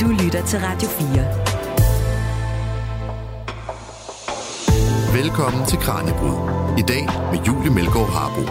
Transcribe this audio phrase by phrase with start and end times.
[0.00, 1.08] Du lytter til Radio 4.
[5.22, 6.38] Velkommen til Kranjebrud.
[6.78, 8.42] I dag med Julie Melgaard Harbo.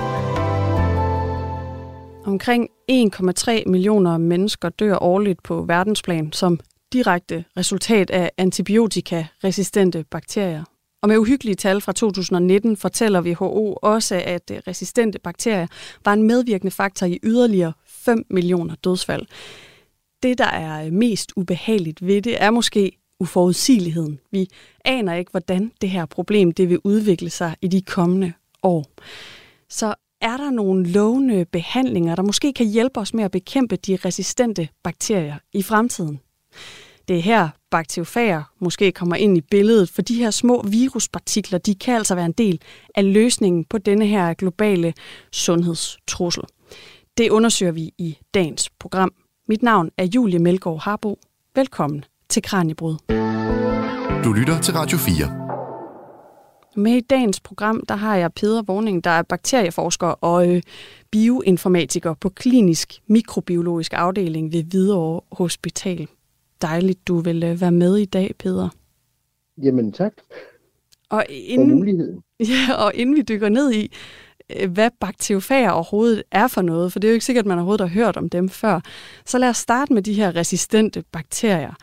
[2.25, 6.59] Omkring 1,3 millioner mennesker dør årligt på verdensplan som
[6.93, 10.63] direkte resultat af antibiotikaresistente bakterier.
[11.01, 15.67] Og med uhyggelige tal fra 2019 fortæller WHO også, at resistente bakterier
[16.05, 19.25] var en medvirkende faktor i yderligere 5 millioner dødsfald.
[20.23, 24.19] Det, der er øh, mest ubehageligt ved det, er måske uforudsigeligheden.
[24.31, 24.47] Vi
[24.85, 28.85] aner ikke, hvordan det her problem det vil udvikle sig i de kommende år.
[29.69, 33.97] Så er der nogle lovende behandlinger, der måske kan hjælpe os med at bekæmpe de
[34.05, 36.19] resistente bakterier i fremtiden?
[37.07, 41.75] Det er her bakteriofager måske kommer ind i billedet, for de her små viruspartikler, de
[41.75, 42.61] kan altså være en del
[42.95, 44.93] af løsningen på denne her globale
[45.31, 46.43] sundhedstrussel.
[47.17, 49.13] Det undersøger vi i dagens program.
[49.53, 51.19] Mit navn er Julie Melgaard Harbo.
[51.55, 52.95] Velkommen til Kranjebrud.
[54.23, 56.81] Du lytter til Radio 4.
[56.81, 60.61] Med i dagens program, der har jeg Peder Vorning, der er bakterieforsker og øh,
[61.11, 66.07] bioinformatiker på klinisk mikrobiologisk afdeling ved Hvidovre Hospital.
[66.61, 68.69] Dejligt, du vil øh, være med i dag, Peder.
[69.63, 70.13] Jamen tak
[71.09, 72.23] Og for inden, muligheden.
[72.51, 73.91] ja, og inden vi dykker ned i,
[74.69, 77.89] hvad bakteriofager overhovedet er for noget, for det er jo ikke sikkert, at man overhovedet
[77.89, 78.79] har hørt om dem før,
[79.25, 81.73] så lad os starte med de her resistente bakterier.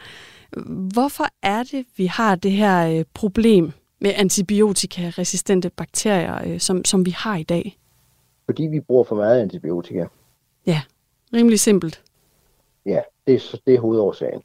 [0.94, 7.06] Hvorfor er det, vi har det her øh, problem med antibiotikaresistente bakterier, øh, som, som
[7.06, 7.78] vi har i dag?
[8.44, 10.04] Fordi vi bruger for meget antibiotika.
[10.66, 10.80] Ja,
[11.32, 12.02] rimelig simpelt.
[12.86, 14.42] Ja, det er, det er hovedårsagen.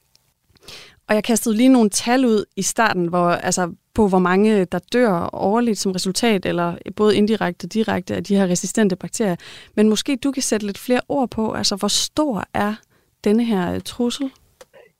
[1.07, 4.79] Og jeg kastede lige nogle tal ud i starten, hvor, altså, på hvor mange der
[4.93, 9.35] dør årligt som resultat, eller både indirekte og direkte af de her resistente bakterier.
[9.75, 12.73] Men måske du kan sætte lidt flere ord på, altså hvor stor er
[13.23, 14.31] denne her øh, trussel?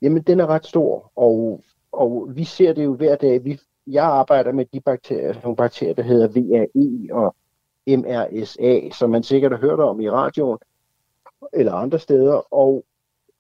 [0.02, 3.44] Jamen, den er ret stor, og, og vi ser det jo hver dag.
[3.44, 7.36] Vi, jeg arbejder med de bakterier, nogle bakterier, der hedder VAE og
[7.88, 10.58] MRSA, som man sikkert har hørt om i radioen
[11.54, 12.54] eller andre steder.
[12.54, 12.86] Og,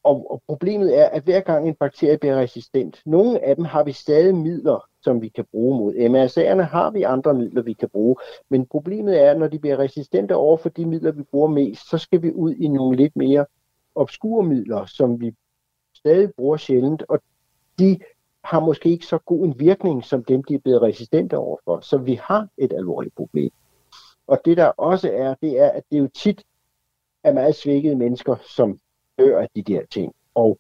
[0.03, 3.84] og, og problemet er, at hver gang en bakterie bliver resistent, nogle af dem har
[3.84, 5.93] vi stadig midler, som vi kan bruge mod.
[5.93, 8.16] MRSA'erne har vi andre midler, vi kan bruge.
[8.49, 11.89] Men problemet er, at når de bliver resistente over for de midler, vi bruger mest,
[11.89, 13.45] så skal vi ud i nogle lidt mere
[13.95, 15.35] obskure midler, som vi
[15.93, 17.19] stadig bruger sjældent, og
[17.79, 17.99] de
[18.43, 21.79] har måske ikke så god en virkning, som dem, de er blevet resistente overfor.
[21.79, 23.51] Så vi har et alvorligt problem.
[24.27, 26.43] Og det der også er, det er, at det jo tit
[27.23, 28.79] er meget svækkede mennesker, som
[29.19, 30.13] dør af de der ting.
[30.35, 30.59] Og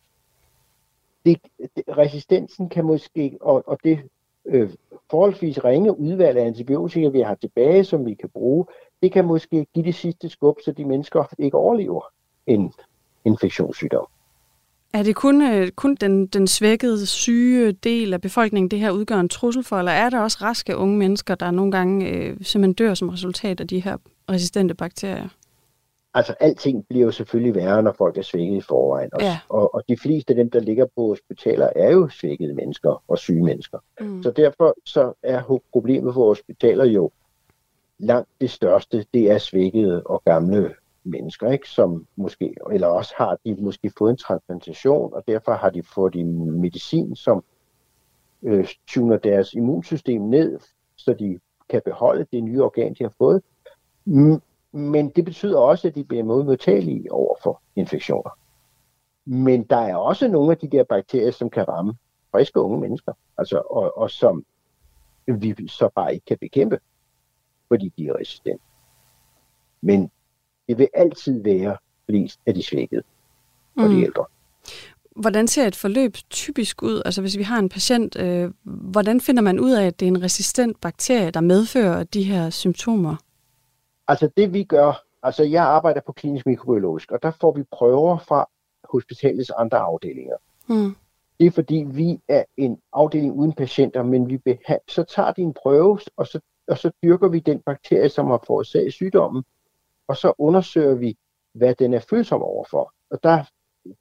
[1.25, 1.37] det,
[1.75, 3.99] det, resistensen kan måske, og, og det
[4.45, 4.69] øh,
[5.11, 8.65] forholdsvis ringe udvalg af antibiotika, vi har tilbage, som vi kan bruge,
[9.01, 12.01] det kan måske give det sidste skub, så de mennesker ikke overlever
[12.47, 12.73] en
[13.25, 14.07] infektionssygdom.
[14.93, 19.19] Er det kun, øh, kun den, den svækkede, syge del af befolkningen, det her udgør
[19.19, 22.73] en trussel for, eller er der også raske unge mennesker, der nogle gange øh, simpelthen
[22.73, 23.97] dør som resultat af de her
[24.29, 25.27] resistente bakterier?
[26.15, 29.09] Altså, alting bliver jo selvfølgelig værre, når folk er svækket i forvejen.
[29.13, 29.25] Også.
[29.25, 29.39] Ja.
[29.49, 33.17] Og, og de fleste af dem, der ligger på hospitaler, er jo svækkede mennesker og
[33.17, 33.79] syge mennesker.
[33.99, 34.23] Mm.
[34.23, 37.11] Så derfor så er problemet for hospitaler jo
[37.99, 40.73] langt det største, det er svækkede og gamle
[41.03, 41.69] mennesker, ikke?
[41.69, 46.15] som måske, eller også har de måske fået en transplantation, og derfor har de fået
[46.15, 47.43] en medicin, som
[48.43, 50.59] øh, tuner deres immunsystem ned,
[50.95, 51.39] så de
[51.69, 53.41] kan beholde det nye organ, de har fået.
[54.75, 58.37] Men det betyder også, at de bliver modtagelige over for infektioner.
[59.25, 61.93] Men der er også nogle af de der bakterier, som kan ramme
[62.31, 64.45] friske unge mennesker, altså, og, og som
[65.27, 66.79] vi så bare ikke kan bekæmpe,
[67.67, 68.63] fordi de er resistente.
[69.81, 70.11] Men
[70.67, 73.03] det vil altid være flest af de svækkede
[73.77, 74.03] og de Mm.
[74.03, 74.25] ældre.
[75.15, 77.01] Hvordan ser et forløb typisk ud?
[77.05, 80.11] Altså hvis vi har en patient, øh, hvordan finder man ud af, at det er
[80.11, 83.15] en resistent bakterie, der medfører de her symptomer?
[84.07, 88.17] Altså det vi gør, altså jeg arbejder på klinisk mikrobiologisk, og der får vi prøver
[88.17, 88.49] fra
[88.83, 90.35] hospitalets andre afdelinger.
[90.67, 90.95] Mm.
[91.39, 95.41] Det er fordi, vi er en afdeling uden patienter, men vi beha- så tager de
[95.41, 99.43] en prøve, og så, og så dyrker vi den bakterie, som har forårsaget sygdommen,
[100.07, 101.17] og så undersøger vi,
[101.53, 102.93] hvad den er følsom overfor.
[103.09, 103.43] Og der,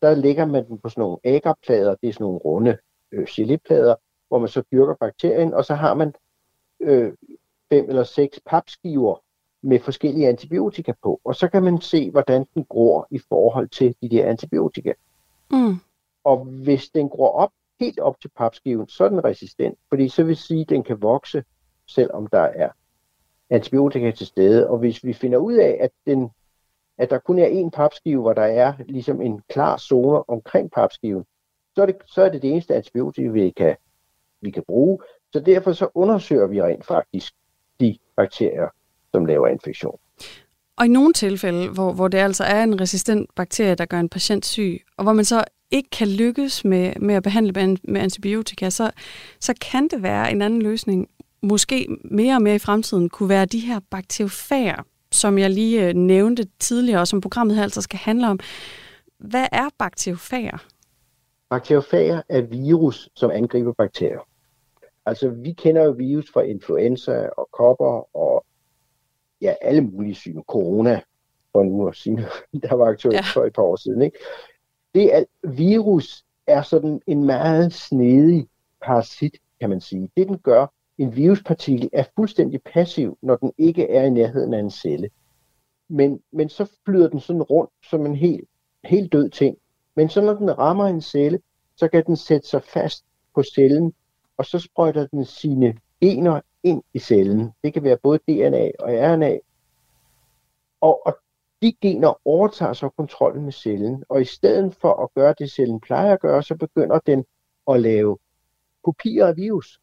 [0.03, 2.79] der lægger man den på sådan nogle agarplader, det er sådan nogle runde
[3.13, 3.95] øh, geleplader,
[4.29, 6.15] hvor man så dyrker bakterien, og så har man
[6.81, 7.13] øh,
[7.73, 9.23] fem eller seks papskiver
[9.65, 13.97] med forskellige antibiotika på, og så kan man se, hvordan den gror i forhold til
[14.03, 14.93] de der antibiotika.
[15.51, 15.77] Mm.
[16.25, 17.51] Og hvis den gror op,
[17.81, 21.03] helt op til papskiven, så er den resistent, fordi så vil sige, at den kan
[21.03, 21.45] vokse,
[21.87, 22.69] selvom der er
[23.51, 24.69] antibiotika til stede.
[24.69, 26.31] Og hvis vi finder ud af, at, den,
[26.99, 31.25] at der kun er én papskive, hvor der er ligesom en klar zone omkring papskiven,
[31.75, 33.77] så er det, så er det det eneste antibiotika, vi kan,
[34.41, 34.99] vi kan bruge.
[35.33, 37.35] Så derfor så undersøger vi rent faktisk
[37.81, 38.69] de bakterier,
[39.15, 39.99] som laver infektion.
[40.79, 44.09] Og i nogle tilfælde, hvor, hvor det altså er en resistent bakterie, der gør en
[44.09, 48.01] patient syg, og hvor man så ikke kan lykkes med, med at behandle med, med
[48.01, 48.91] antibiotika, så,
[49.41, 51.09] så kan det være en anden løsning.
[51.43, 54.83] Måske mere og mere i fremtiden kunne være de her bakteriofager,
[55.13, 58.39] som jeg lige øh, nævnte tidligere, og som programmet her altså skal handle om.
[59.19, 60.59] Hvad er bakteriofager?
[61.51, 64.27] Bakteriofager er virus, som angriber bakterier.
[65.07, 68.45] Altså, vi kender jo virus fra influenza og kopper og
[69.41, 70.43] ja, alle mulige syge.
[70.49, 71.01] Corona,
[71.53, 72.17] for nu at sige,
[72.63, 73.23] der var aktuelt ja.
[73.35, 74.03] for et par år siden.
[74.03, 74.19] Ikke?
[74.95, 78.49] Det er, virus er sådan en meget snedig
[78.83, 80.11] parasit, kan man sige.
[80.17, 80.67] Det den gør,
[80.99, 85.11] en viruspartikel er fuldstændig passiv, når den ikke er i nærheden af en celle.
[85.89, 88.49] Men, men så flyder den sådan rundt som en helt,
[88.85, 89.57] helt død ting.
[89.97, 91.41] Men så når den rammer en celle,
[91.77, 93.05] så kan den sætte sig fast
[93.35, 93.93] på cellen,
[94.37, 97.53] og så sprøjter den sine gener ind i cellen.
[97.65, 99.39] Det kan være både DNA og RNA.
[100.81, 101.19] Og, og
[101.63, 105.81] de gener overtager så kontrollen med cellen, og i stedet for at gøre det, cellen
[105.81, 107.25] plejer at gøre, så begynder den
[107.71, 108.19] at lave
[108.85, 109.81] kopier af virus.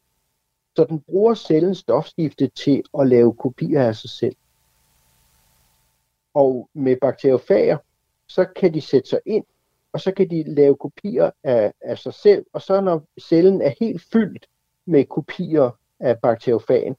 [0.75, 4.35] Så den bruger cellens stofskifte til at lave kopier af sig selv.
[6.33, 7.77] Og med bakteriofager,
[8.27, 9.45] så kan de sætte sig ind,
[9.93, 13.73] og så kan de lave kopier af, af sig selv, og så når cellen er
[13.79, 14.49] helt fyldt
[14.85, 15.71] med kopier
[16.01, 16.95] af bakteriofagen,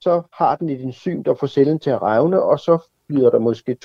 [0.00, 3.38] så har den et enzym, der får cellen til at revne, og så flyder der
[3.38, 3.76] måske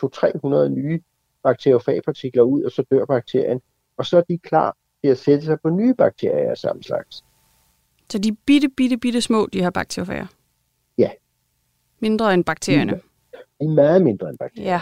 [0.65, 1.01] 200-300 nye
[1.43, 3.61] bakteriofagpartikler ud, og så dør bakterien.
[3.97, 7.23] Og så er de klar til at sætte sig på nye bakterier af samme slags.
[8.11, 10.25] Så de er bitte, bitte, bitte små, de her bakteriofager?
[10.97, 11.09] Ja.
[11.99, 12.91] Mindre end bakterierne?
[12.91, 14.69] De er meget mindre end bakterier.
[14.69, 14.81] Ja.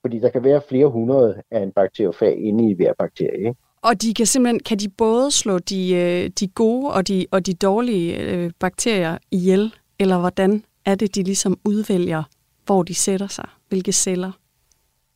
[0.00, 3.38] Fordi der kan være flere hundrede af en bakteriofag inde i hver bakterie.
[3.38, 3.54] Ikke?
[3.86, 7.46] Og de kan simpelthen, kan de både slå de, øh, de gode og de, og
[7.46, 12.22] de dårlige øh, bakterier ihjel, eller hvordan er det, de ligesom udvælger,
[12.64, 13.48] hvor de sætter sig?
[13.68, 14.32] Hvilke celler?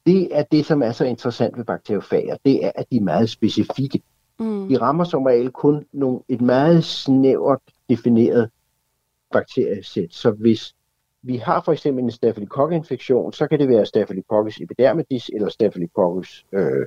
[0.06, 2.37] Det er det, som er så interessant ved bakteriofager.
[2.44, 4.02] Det er, at de er meget specifikke.
[4.38, 4.69] Mm.
[4.69, 8.50] De rammer som regel kun nogle, et meget snævert defineret
[9.32, 10.14] bakteriesæt.
[10.14, 10.75] Så hvis
[11.23, 16.87] vi har for eksempel en staphylococcus-infektion, så kan det være Staphylococcus epidermidis eller Staphylococcus øh,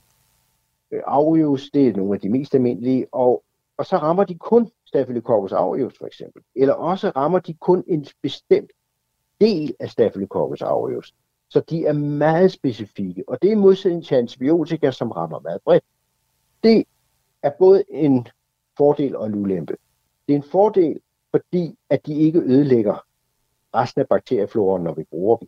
[0.93, 3.43] Øh, aureus, det er nogle af de mest almindelige, og,
[3.77, 6.41] og så rammer de kun Staphylococcus aureus for eksempel.
[6.55, 8.71] Eller også rammer de kun en bestemt
[9.41, 11.13] del af Staphylococcus aureus.
[11.49, 15.83] Så de er meget specifikke, og det er modsætning til antibiotika, som rammer meget bredt.
[16.63, 16.85] Det
[17.43, 18.27] er både en
[18.77, 19.77] fordel og en ulempe.
[20.27, 20.99] Det er en fordel,
[21.31, 23.05] fordi at de ikke ødelægger
[23.75, 25.47] resten af bakteriefloren, når vi bruger dem.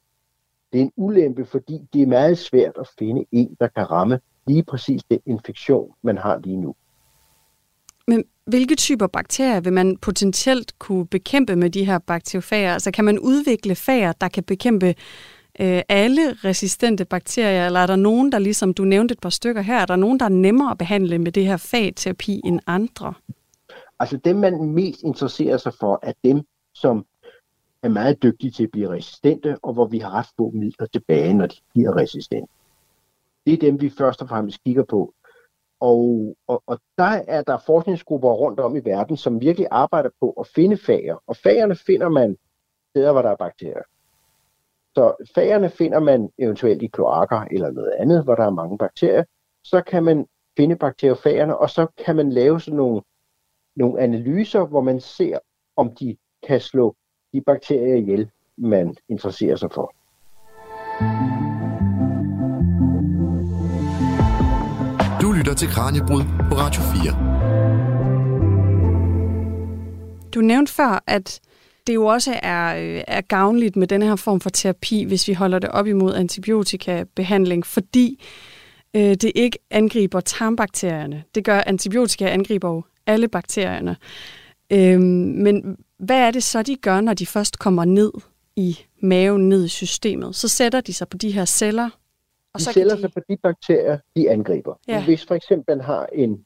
[0.73, 4.19] Det er en ulempe, fordi det er meget svært at finde en, der kan ramme
[4.47, 6.75] lige præcis den infektion, man har lige nu.
[8.07, 12.73] Men hvilke typer bakterier vil man potentielt kunne bekæmpe med de her bakteriofager?
[12.73, 14.87] Altså kan man udvikle fager, der kan bekæmpe
[15.59, 19.61] øh, alle resistente bakterier, eller er der nogen, der ligesom du nævnte et par stykker
[19.61, 23.13] her, er der nogen, der er nemmere at behandle med det her fagterapi end andre?
[23.99, 26.41] Altså dem, man mest interesserer sig for, er dem,
[26.73, 27.05] som
[27.83, 31.33] er meget dygtige til at blive resistente, og hvor vi har ret få midler tilbage,
[31.33, 32.53] når de bliver resistente.
[33.45, 35.13] Det er dem, vi først og fremmest kigger på.
[35.79, 40.31] Og, og, og der er der forskningsgrupper rundt om i verden, som virkelig arbejder på
[40.31, 41.17] at finde fager.
[41.27, 42.37] Og fagerne finder man
[42.89, 43.83] steder, hvor der er bakterier.
[44.95, 49.23] Så fagerne finder man eventuelt i kloakker eller noget andet, hvor der er mange bakterier.
[49.63, 50.25] Så kan man
[50.57, 53.01] finde bakteriofagerne, og så kan man lave sådan nogle,
[53.75, 55.39] nogle analyser, hvor man ser,
[55.75, 56.95] om de kan slå
[57.33, 59.95] de bakterier ihjel, man interesserer sig for.
[60.99, 61.34] Du
[65.57, 66.91] til Kranjebrud på Radio 4.
[70.33, 71.39] Du nævnte før, at
[71.87, 75.33] det jo også er, øh, er gavnligt med den her form for terapi, hvis vi
[75.33, 78.23] holder det op imod antibiotikabehandling, fordi
[78.95, 81.23] øh, det ikke angriber tarmbakterierne.
[81.35, 83.95] Det gør antibiotika angriber jo alle bakterierne.
[84.71, 88.11] Øh, men hvad er det så, de gør, når de først kommer ned
[88.55, 90.35] i maven, ned i systemet?
[90.35, 91.89] Så sætter de sig på de her celler,
[92.55, 93.01] og de så sætter de...
[93.01, 94.79] sig på de bakterier, de angriber.
[94.87, 95.05] Ja.
[95.05, 96.45] Hvis for eksempel har en,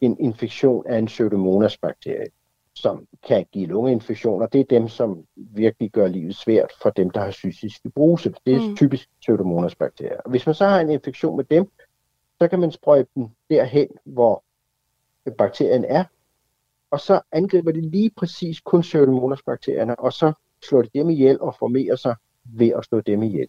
[0.00, 2.26] en infektion af en pseudomonas-bakterie,
[2.74, 7.20] som kan give lungeinfektioner, det er dem, som virkelig gør livet svært for dem, der
[7.20, 8.34] har cystisk fibrose.
[8.46, 8.76] Det er mm.
[8.76, 10.20] typisk pseudomonas-bakterier.
[10.24, 11.70] Og hvis man så har en infektion med dem,
[12.40, 14.44] så kan man sprøjte dem derhen, hvor
[15.38, 16.04] bakterien er,
[16.90, 20.32] og så angriber de lige præcis kun pseudomonas-bakterierne, og så
[20.62, 23.48] slår de dem ihjel og formerer sig ved at slå dem ihjel.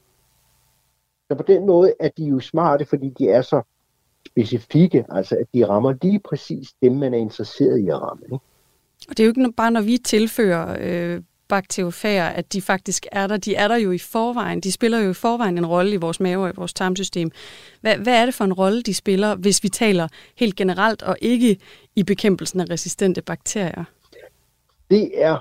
[1.34, 3.62] Så på den måde er de jo smarte, fordi de er så
[4.26, 8.24] specifikke, altså at de rammer lige præcis dem, man er interesseret i at ramme.
[8.26, 8.40] Ikke?
[9.10, 13.28] Og det er jo ikke bare, når vi tilfører øh, bakteriofager, at de faktisk er
[13.28, 13.38] der.
[13.38, 14.62] De er der jo i forvejen.
[14.62, 17.32] De spiller jo i forvejen en rolle i vores mave og i vores tarmsystem.
[17.82, 21.18] Hvad, hvad er det for en rolle, de spiller, hvis vi taler helt generelt og
[21.22, 21.58] ikke
[21.96, 23.84] i bekæmpelsen af resistente bakterier?
[24.90, 25.40] Det er,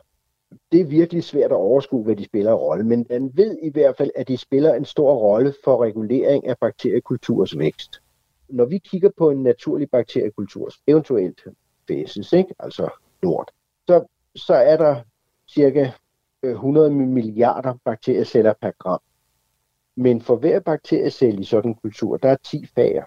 [0.72, 3.96] det er virkelig svært at overskue, hvad de spiller rolle, men man ved i hvert
[3.96, 8.02] fald, at de spiller en stor rolle for regulering af bakteriekulturs vækst.
[8.48, 11.40] Når vi kigger på en naturlig bakteriekultur, eventuelt
[11.88, 12.54] fæses, ikke?
[12.58, 12.88] altså
[13.22, 13.50] lort,
[13.86, 14.04] så,
[14.36, 15.00] så er der
[15.48, 15.90] cirka
[16.42, 19.00] 100 øh, milliarder bakterieceller per gram.
[19.96, 23.04] Men for hver bakteriecelle i sådan en kultur, der er 10 fager.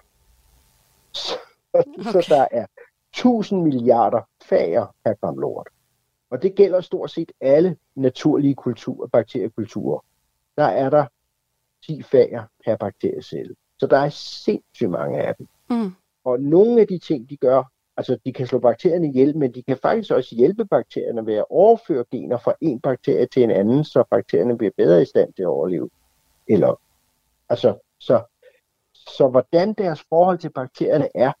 [1.12, 1.34] Så,
[1.72, 2.02] okay.
[2.02, 2.66] så der er
[3.12, 5.68] 1000 milliarder fager per gram lort.
[6.30, 10.04] Og det gælder stort set alle naturlige kulturer, bakteriekulturer.
[10.56, 11.06] Der er der
[11.86, 13.54] 10 fager per bakteriecelle.
[13.78, 15.48] Så der er sindssygt mange af dem.
[15.70, 15.92] Mm.
[16.24, 17.62] Og nogle af de ting, de gør,
[17.96, 21.44] Altså, de kan slå bakterierne ihjel, men de kan faktisk også hjælpe bakterierne ved at
[21.50, 25.42] overføre gener fra en bakterie til en anden, så bakterierne bliver bedre i stand til
[25.42, 25.90] at overleve.
[26.48, 26.80] Eller,
[27.48, 28.22] altså, så,
[28.94, 31.32] så hvordan deres forhold til bakterierne er,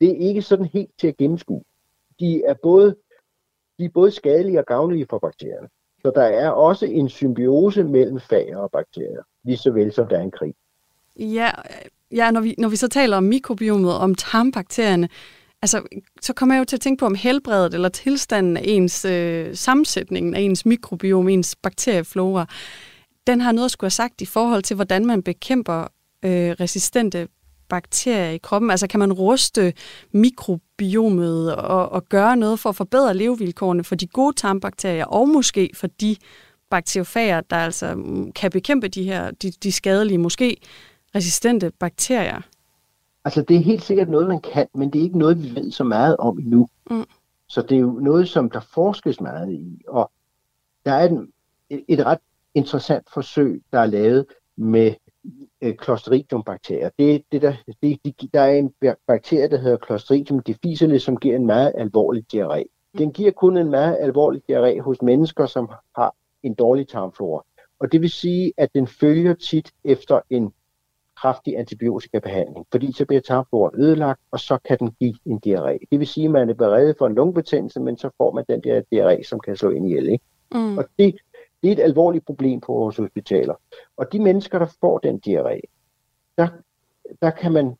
[0.00, 1.62] det er ikke sådan helt til at gennemskue.
[2.20, 2.96] De er både,
[3.78, 5.68] de er både skadelige og gavnlige for bakterierne.
[6.02, 10.18] Så der er også en symbiose mellem fager og bakterier, lige så vel som der
[10.18, 10.54] er en krig.
[11.18, 11.50] Ja,
[12.12, 15.08] ja når, vi, når vi så taler om mikrobiomet, om tarmbakterierne,
[15.62, 15.82] altså,
[16.22, 19.54] så kommer jeg jo til at tænke på, om helbredet eller tilstanden af ens øh,
[19.54, 22.46] sammensætningen af ens mikrobiom, ens bakterieflora,
[23.26, 25.82] den har noget at skulle have sagt i forhold til, hvordan man bekæmper
[26.22, 27.28] øh, resistente
[27.68, 28.70] bakterier i kroppen?
[28.70, 29.72] Altså kan man ruste
[30.12, 35.70] mikrobiomet og, og gøre noget for at forbedre levevilkårene for de gode tarmbakterier, og måske
[35.74, 36.16] for de
[36.70, 40.56] bakteriofager, der altså mm, kan bekæmpe de her de, de skadelige, måske
[41.14, 42.40] resistente bakterier?
[43.24, 45.72] Altså, det er helt sikkert noget, man kan, men det er ikke noget, vi ved
[45.72, 46.68] så meget om endnu.
[46.90, 47.04] Mm.
[47.48, 49.82] Så det er jo noget, som der forskes meget i.
[49.88, 50.10] Og
[50.84, 51.08] der er
[51.70, 52.18] et, et ret
[52.54, 54.94] interessant forsøg, der er lavet med
[55.62, 56.90] øh, Clostridium-bakterier.
[56.98, 58.72] Det, det der, det, de, der er en
[59.06, 62.64] bakterie, der hedder Clostridium difficile, som giver en meget alvorlig diarré.
[62.98, 67.44] Den giver kun en meget alvorlig diarré hos mennesker, som har en dårlig tarmflora.
[67.78, 70.52] Og det vil sige, at den følger tit efter en
[71.16, 75.78] kraftig antibiotikabehandling, fordi så bliver tarmfloren ødelagt, og så kan den give en diarré.
[75.90, 78.60] Det vil sige, at man er beredt for en lungebetændelse, men så får man den
[78.60, 80.08] der diarré, som kan slå ind i el.
[80.08, 80.24] Ikke?
[80.54, 80.78] Mm.
[80.78, 81.16] Og det,
[81.62, 83.54] det er et alvorligt problem på vores hospitaler.
[83.96, 85.60] Og de mennesker, der får den diarré,
[86.38, 86.48] der,
[87.22, 87.76] der kan man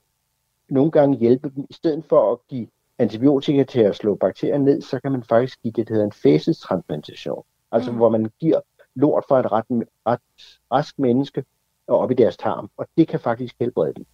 [0.68, 1.66] nogle gange hjælpe dem.
[1.71, 2.68] I stedet for at give
[2.99, 6.12] antibiotika til at slå bakterier ned, så kan man faktisk give det, der hedder en
[6.12, 7.45] fæsestransplantation.
[7.73, 7.97] Altså mm.
[7.97, 8.61] hvor man giver
[8.95, 9.64] lort fra et ret,
[10.06, 10.21] ret
[10.73, 11.45] rask menneske,
[11.87, 14.06] og op i deres tarm, og det kan faktisk helbrede dem.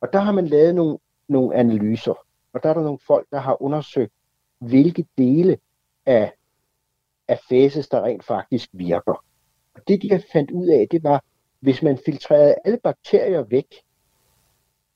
[0.00, 2.14] Og der har man lavet nogle, nogle analyser,
[2.52, 4.12] og der er der nogle folk, der har undersøgt,
[4.58, 5.58] hvilke dele
[6.06, 6.32] af,
[7.28, 9.24] af fases, der rent faktisk virker.
[9.74, 11.24] Og det, de har fandt ud af, det var,
[11.60, 13.74] hvis man filtrerede alle bakterier væk,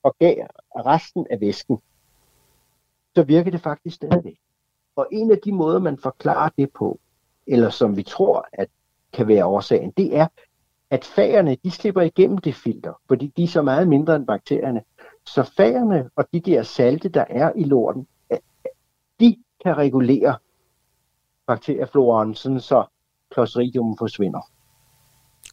[0.02, 1.78] og gav resten af væsken,
[3.14, 4.38] så virker det faktisk stadigvæk.
[4.96, 7.00] Og en af de måder, man forklarer det på,
[7.46, 8.68] eller som vi tror, at
[9.12, 10.26] kan være årsagen, det er,
[10.90, 14.82] at fagerne, de slipper igennem det filter, fordi de er så meget mindre end bakterierne.
[15.26, 18.08] Så fagerne og de der salte, der er i lorten,
[19.20, 20.36] de kan regulere
[21.46, 22.84] bakteriefloraen, sådan så
[23.34, 24.50] Clostridium forsvinder.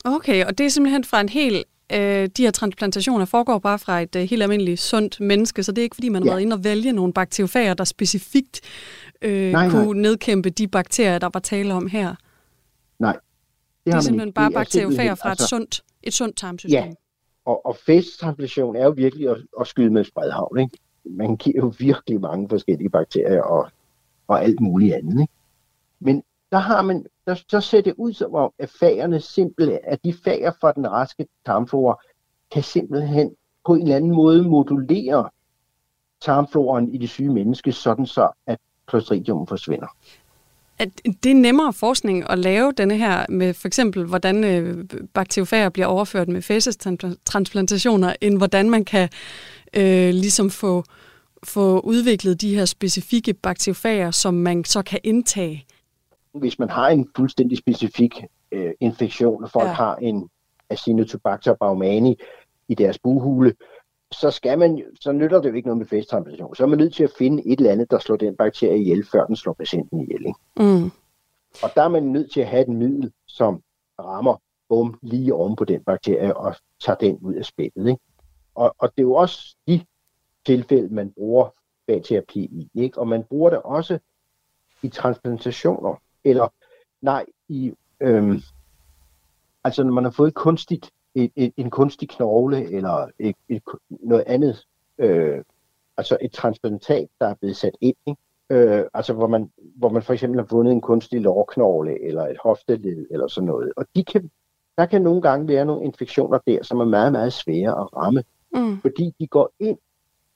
[0.05, 4.01] Okay, og det er simpelthen fra en helt øh, de her transplantationer foregår bare fra
[4.01, 6.31] et øh, helt almindeligt sundt menneske, så det er ikke fordi, man har ja.
[6.31, 8.61] været inde og vælge nogle bakteriofager, der specifikt
[9.21, 10.01] øh, nej, kunne nej.
[10.01, 12.15] nedkæmpe de bakterier, der var tale om her.
[12.99, 13.21] Nej, det,
[13.85, 14.35] det er simpelthen ikke.
[14.35, 16.83] bare bakteriofager fra altså, et, sundt, et sundt tarmsystem.
[16.83, 16.91] Ja,
[17.45, 20.59] og, og fæstetransplantation er jo virkelig at, at skyde med spredhavn.
[20.59, 20.77] Ikke?
[21.05, 23.69] Man giver jo virkelig mange forskellige bakterier og,
[24.27, 25.21] og alt muligt andet.
[25.21, 25.33] Ikke?
[26.03, 29.99] Men der har man, der, så ser det ud som om, at fagerne simpelthen, at
[30.03, 31.97] de fager fra den raske tarmflora,
[32.51, 35.29] kan simpelthen på en eller anden måde modulere
[36.21, 39.87] tarmfloren i det syge menneske, sådan så at Clostridium forsvinder
[40.79, 40.89] at
[41.23, 45.87] det er nemmere forskning at lave denne her med for eksempel, hvordan øh, bakteriofager bliver
[45.87, 49.09] overført med fæsestransplantationer, end hvordan man kan
[49.73, 50.83] øh, ligesom få,
[51.43, 55.65] få udviklet de her specifikke bakteriofager, som man så kan indtage.
[56.33, 59.73] Hvis man har en fuldstændig specifik øh, infektion, og folk ja.
[59.73, 60.29] har en
[60.69, 62.19] Acinetobacter baumani
[62.67, 63.55] i deres buhule,
[64.11, 66.55] så, skal man, så nytter det jo ikke noget med fæsttransplantation.
[66.55, 69.05] Så er man nødt til at finde et eller andet, der slår den bakterie ihjel,
[69.11, 70.25] før den slår patienten ihjel.
[70.25, 70.39] Ikke?
[70.57, 70.91] Mm.
[71.63, 73.61] Og der er man nødt til at have et middel, som
[73.99, 74.35] rammer
[74.69, 77.89] bum lige oven på den bakterie og tager den ud af spillet.
[77.89, 78.01] Ikke?
[78.55, 79.85] og, og det er jo også de
[80.45, 81.49] tilfælde, man bruger
[81.89, 82.69] fagterapi i.
[82.73, 82.99] Ikke?
[82.99, 83.99] Og man bruger det også
[84.81, 86.47] i transplantationer, eller
[87.01, 88.41] nej, i, øhm,
[89.63, 93.63] altså når man har fået et kunstigt, et, et, en kunstig knogle, eller et, et,
[93.89, 94.65] noget andet,
[94.97, 95.43] øh,
[95.97, 98.21] altså et transplantat, der er blevet sat ind, ikke?
[98.49, 102.37] Øh, altså hvor man, hvor man for eksempel har fundet en kunstig lårknogle, eller et
[102.43, 103.73] hofteled, eller sådan noget.
[103.77, 104.31] Og de kan,
[104.77, 108.23] der kan nogle gange være nogle infektioner der, som er meget, meget svære at ramme,
[108.53, 108.81] mm.
[108.81, 109.77] fordi de går ind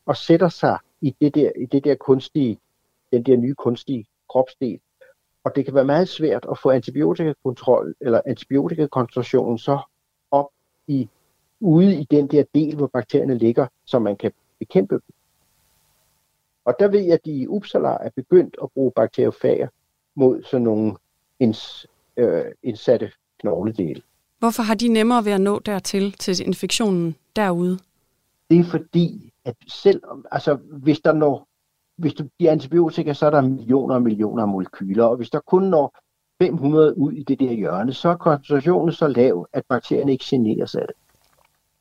[0.05, 2.59] og sætter sig i det der, i det der kunstige,
[3.13, 4.79] den der nye kunstige kropsdel.
[5.47, 9.79] Og det kan være meget svært at få antibiotikakontrol eller antibiotikakoncentrationen så
[10.31, 10.49] op
[10.87, 11.09] i
[11.59, 15.13] ude i den der del, hvor bakterierne ligger, så man kan bekæmpe dem.
[16.65, 19.67] Og der ved jeg, at de i Uppsala er begyndt at bruge bakteriofager
[20.15, 20.95] mod sådan nogle
[21.39, 21.87] ins,
[22.17, 24.01] øh, indsatte knogledele.
[24.39, 27.79] Hvorfor har de nemmere ved at nå dertil, til infektionen derude?
[28.49, 30.01] Det er fordi, at selv,
[30.31, 31.46] altså hvis der når,
[31.97, 35.39] hvis du giver antibiotika, så er der millioner og millioner af molekyler, og hvis der
[35.39, 35.97] kun når
[36.41, 40.75] 500 ud i det der hjørne, så er koncentrationen så lav, at bakterierne ikke generes
[40.75, 40.95] af det.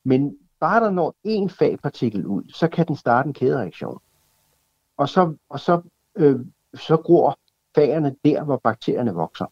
[0.04, 3.98] Men bare der når én fagpartikel ud, så kan den starte en kædereaktion.
[4.96, 5.80] Og så, og så,
[6.16, 6.40] øh,
[6.74, 7.38] så gror
[7.74, 9.46] fagerne der, hvor bakterierne vokser.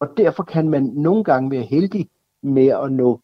[0.00, 2.08] Og derfor kan man nogle gange være heldig
[2.42, 3.20] med at nå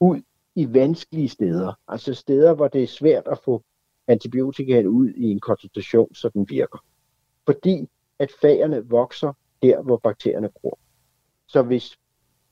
[0.00, 0.22] ud
[0.54, 1.72] i vanskelige steder.
[1.88, 3.62] Altså steder, hvor det er svært at få
[4.10, 6.84] antibiotika ud i en koncentration, så den virker.
[7.46, 7.88] Fordi
[8.18, 10.78] at fagerne vokser der, hvor bakterierne gror.
[11.48, 11.98] Så hvis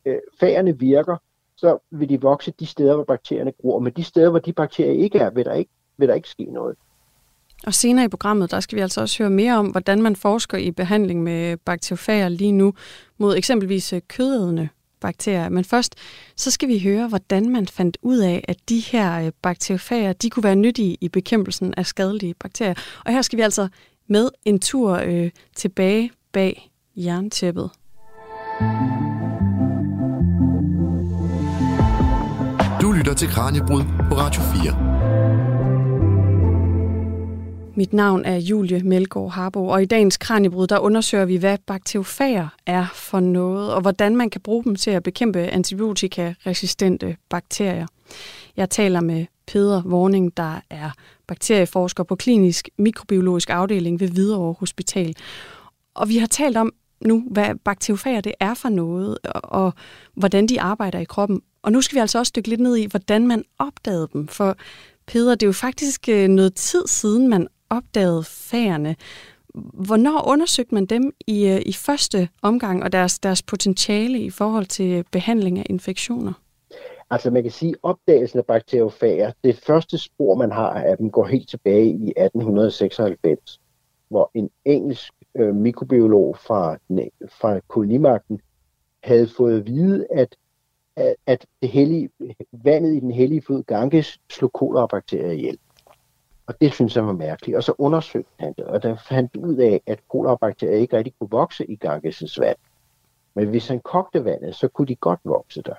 [0.04, 1.16] øh, fagerne virker,
[1.56, 3.78] så vil de vokse de steder, hvor bakterierne gror.
[3.78, 6.44] Men de steder, hvor de bakterier ikke er, vil der ikke, vil der ikke ske
[6.44, 6.76] noget.
[7.66, 10.58] Og senere i programmet, der skal vi altså også høre mere om, hvordan man forsker
[10.58, 12.74] i behandling med bakteriofager lige nu
[13.18, 14.68] mod eksempelvis øh, kødædende
[15.00, 15.48] bakterier.
[15.48, 15.94] Men først,
[16.36, 20.30] så skal vi høre, hvordan man fandt ud af, at de her øh, bakteriofager, de
[20.30, 22.74] kunne være nyttige i bekæmpelsen af skadelige bakterier.
[23.04, 23.68] Og her skal vi altså
[24.08, 27.70] med en tur øh, tilbage bag jerntæppet.
[32.80, 35.57] Du lytter til Kranjebrud på Radio 4.
[37.78, 42.48] Mit navn er Julie Melgaard Harbo, og i dagens Kranjebrud, der undersøger vi, hvad bakteriofager
[42.66, 47.86] er for noget, og hvordan man kan bruge dem til at bekæmpe antibiotikaresistente bakterier.
[48.56, 50.90] Jeg taler med Peder Vorning, der er
[51.26, 55.14] bakterieforsker på klinisk mikrobiologisk afdeling ved Hvidovre Hospital.
[55.94, 59.72] Og vi har talt om nu, hvad bakteriofager det er for noget, og, og
[60.14, 61.40] hvordan de arbejder i kroppen.
[61.62, 64.28] Og nu skal vi altså også dykke lidt ned i, hvordan man opdagede dem.
[64.28, 64.56] For
[65.06, 68.96] Peder, det er jo faktisk øh, noget tid siden, man opdagede fagerne.
[69.86, 74.66] Hvornår undersøgte man dem i, øh, i første omgang, og deres, deres potentiale i forhold
[74.66, 76.32] til behandling af infektioner?
[77.10, 81.10] Altså man kan sige, at opdagelsen af bakteriofager, det første spor, man har af dem,
[81.10, 83.60] går helt tilbage i 1896,
[84.08, 86.76] hvor en engelsk øh, mikrobiolog fra,
[87.40, 88.40] fra kolonimagten
[89.02, 90.36] havde fået at vide, at,
[90.96, 92.10] at, at det hellige,
[92.52, 95.58] vandet i den hellige flod Ganges slog kolera-bakterier ihjel.
[96.48, 97.56] Og det synes han var mærkeligt.
[97.56, 101.30] Og så undersøgte han det, og der fandt ud af, at kolabakterier ikke rigtig kunne
[101.30, 102.56] vokse i Ganges' vand.
[103.34, 105.74] Men hvis han kogte vandet, så kunne de godt vokse der.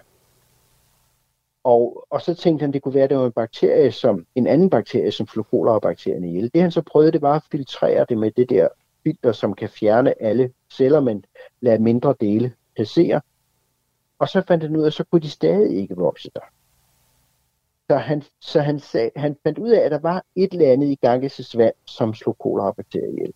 [1.64, 4.26] Og, og så tænkte han, at det kunne være, at det var en bakterie, som,
[4.36, 6.52] en anden bakterie, som slog kolera-bakterierne ihjel.
[6.54, 8.68] Det han så prøvede, det var at filtrere det med det der
[9.04, 11.26] filter, som kan fjerne alle celler, men
[11.62, 13.22] lade mindre dele passere.
[14.20, 16.42] Og så fandt han ud af, at så kunne de stadig ikke vokse der.
[17.90, 20.88] Så han, så han, sag, han fandt ud af, at der var et eller andet
[20.88, 23.34] i Ganges' vand, som slog kolera-bakterier ihjel.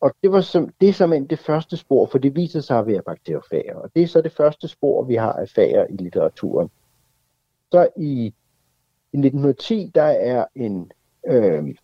[0.00, 2.86] Og det var som, det er som det første spor, for det viser sig at
[2.86, 3.74] være bakteriofager.
[3.74, 6.70] Og det er så det første spor, vi har af fager i litteraturen.
[7.72, 8.26] Så i,
[9.12, 10.92] i 1910, der er en
[11.26, 11.74] øh,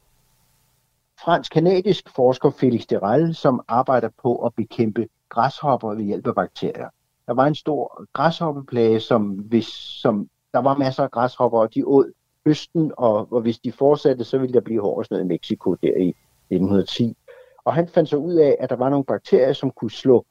[1.24, 6.88] fransk-kanadisk forsker, Felix Derel, som arbejder på at bekæmpe græshopper ved hjælp af bakterier.
[7.26, 9.66] Der var en stor græshoppeplage, som, hvis,
[10.02, 12.12] som der var masser af græshopper, og de åd
[12.46, 16.08] østen, og, og hvis de fortsatte, så ville der blive hårdsned i Mexico der i
[16.08, 17.16] 1910.
[17.64, 20.24] Og han fandt så ud af, at der var nogle bakterier, som kunne slå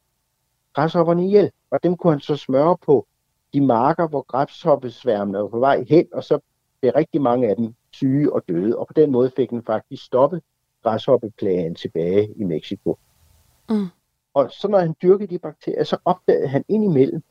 [0.74, 3.08] græshopperne ihjel, og dem kunne han så smøre på
[3.54, 6.40] de marker, hvor græshoppesværmene var på vej hen, og så
[6.82, 10.06] blev rigtig mange af dem syge og døde, og på den måde fik den faktisk
[10.06, 10.42] stoppet
[10.84, 12.98] græshoppeplagen tilbage i Mexico.
[13.70, 13.88] Mm.
[14.34, 17.24] Og så når han dyrkede de bakterier, så opdagede han indimellem,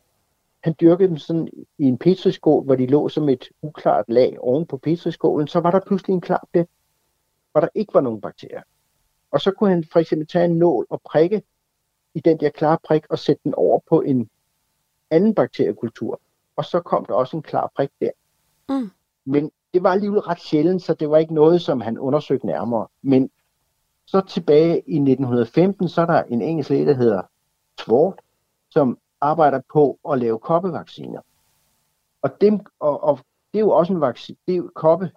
[0.66, 1.48] han dyrkede dem sådan
[1.78, 5.70] i en petriskål, hvor de lå som et uklart lag oven på petriskålen, så var
[5.70, 6.66] der pludselig en klar plet,
[7.52, 8.62] hvor der ikke var nogen bakterier.
[9.30, 11.42] Og så kunne han for eksempel tage en nål og prikke
[12.14, 14.30] i den der klare prik og sætte den over på en
[15.10, 16.20] anden bakteriekultur.
[16.56, 18.10] Og så kom der også en klar prik der.
[18.68, 18.90] Mm.
[19.24, 22.86] Men det var alligevel ret sjældent, så det var ikke noget, som han undersøgte nærmere.
[23.02, 23.30] Men
[24.06, 27.22] så tilbage i 1915, så er der en engelsk læge, der hedder
[27.78, 28.20] Twort,
[28.70, 31.20] som arbejder på at lave koppevacciner.
[32.22, 33.18] Og, dem, og, og
[33.52, 35.10] det er jo også en vaccine, det er jo koppe,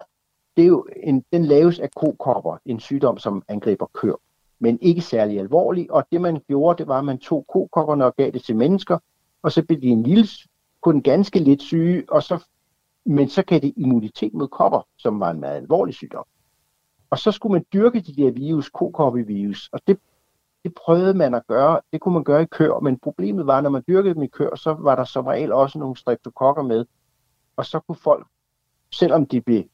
[0.56, 4.16] det er jo en, den laves af kokopper, en sygdom, som angriber køer,
[4.58, 5.92] men ikke særlig alvorlig.
[5.92, 8.98] Og det man gjorde, det var, at man tog kokopperne og gav det til mennesker,
[9.42, 10.26] og så blev de en lille,
[10.80, 12.44] kun ganske lidt syge, og så,
[13.06, 16.24] men så gav det immunitet mod kopper, som var en meget alvorlig sygdom.
[17.10, 19.98] Og så skulle man dyrke de der virus, kokoppevirus, og det,
[20.64, 21.80] det prøvede man at gøre.
[21.92, 24.54] Det kunne man gøre i kør, men problemet var, når man dyrkede dem i kør,
[24.54, 26.84] så var der som regel også nogle streptokokker med.
[27.56, 28.26] Og så kunne folk,
[28.94, 29.64] selvom de blev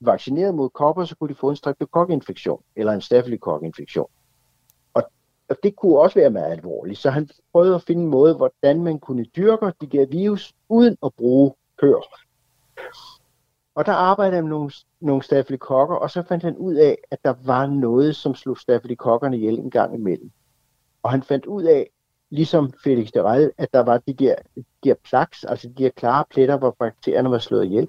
[0.00, 4.06] vaccineret mod kopper, så kunne de få en streptokokinfektion eller en stafylokokinfektion.
[4.94, 5.02] Og,
[5.48, 6.98] og det kunne også være meget alvorligt.
[6.98, 10.96] Så han prøvede at finde en måde, hvordan man kunne dyrke de der virus, uden
[11.04, 12.00] at bruge kør.
[13.74, 17.18] Og der arbejdede han med nogle, nogle stafylokokker, og så fandt han ud af, at
[17.24, 20.30] der var noget, som slog stafylokokkerne ihjel en gang imellem.
[21.02, 21.90] Og han fandt ud af,
[22.30, 26.24] ligesom Felix Derel, at der var de der, de der plaks, altså de der klare
[26.30, 27.88] pletter, hvor bakterierne var slået ihjel.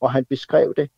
[0.00, 0.90] Og han beskrev det,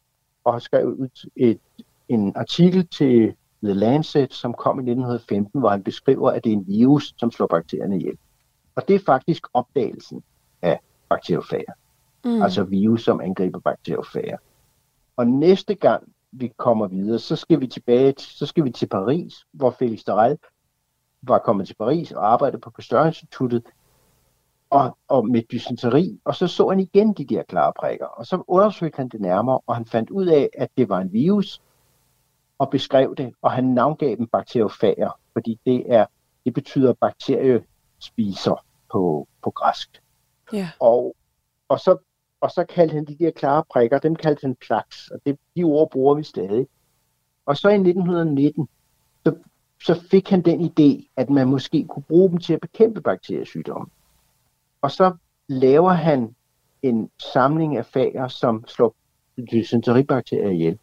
[0.44, 1.61] og skrev ud et,
[2.09, 6.57] en artikel til The Lancet, som kom i 1915, hvor han beskriver, at det er
[6.57, 8.18] en virus, som slår bakterierne ihjel.
[8.75, 10.23] Og det er faktisk opdagelsen
[10.62, 11.73] af bakteriofager.
[12.24, 12.42] Mm.
[12.42, 14.37] Altså virus, som angriber bakteriofager.
[15.16, 19.34] Og næste gang vi kommer videre, så skal vi tilbage, så skal vi til Paris,
[19.52, 20.38] hvor Felix Darel
[21.22, 23.62] var kommet til Paris og arbejdede på Pasteur-instituttet
[24.70, 28.42] og, og med dysenteri, og så så han igen de der klare prikker, og så
[28.48, 31.62] undersøgte han det nærmere, og han fandt ud af, at det var en virus,
[32.58, 36.06] og beskrev det, og han navngav dem bakteriofager, fordi det er
[36.44, 40.02] det betyder bakteriespiser på, på græsk.
[40.54, 40.66] Yeah.
[40.80, 41.16] Og,
[41.68, 41.96] og, så,
[42.44, 45.64] og så kaldte han de der klare prikker, dem kaldte han plaks, og det, de
[45.64, 46.66] ord bruger vi stadig.
[47.46, 48.68] Og så i 1919,
[49.24, 49.37] så,
[49.85, 53.87] så fik han den idé, at man måske kunne bruge dem til at bekæmpe bakteriesygdomme.
[54.83, 55.16] Og så
[55.48, 56.37] laver han
[56.83, 58.94] en samling af fager, som slår
[59.52, 60.78] dysenteribakterier ihjel.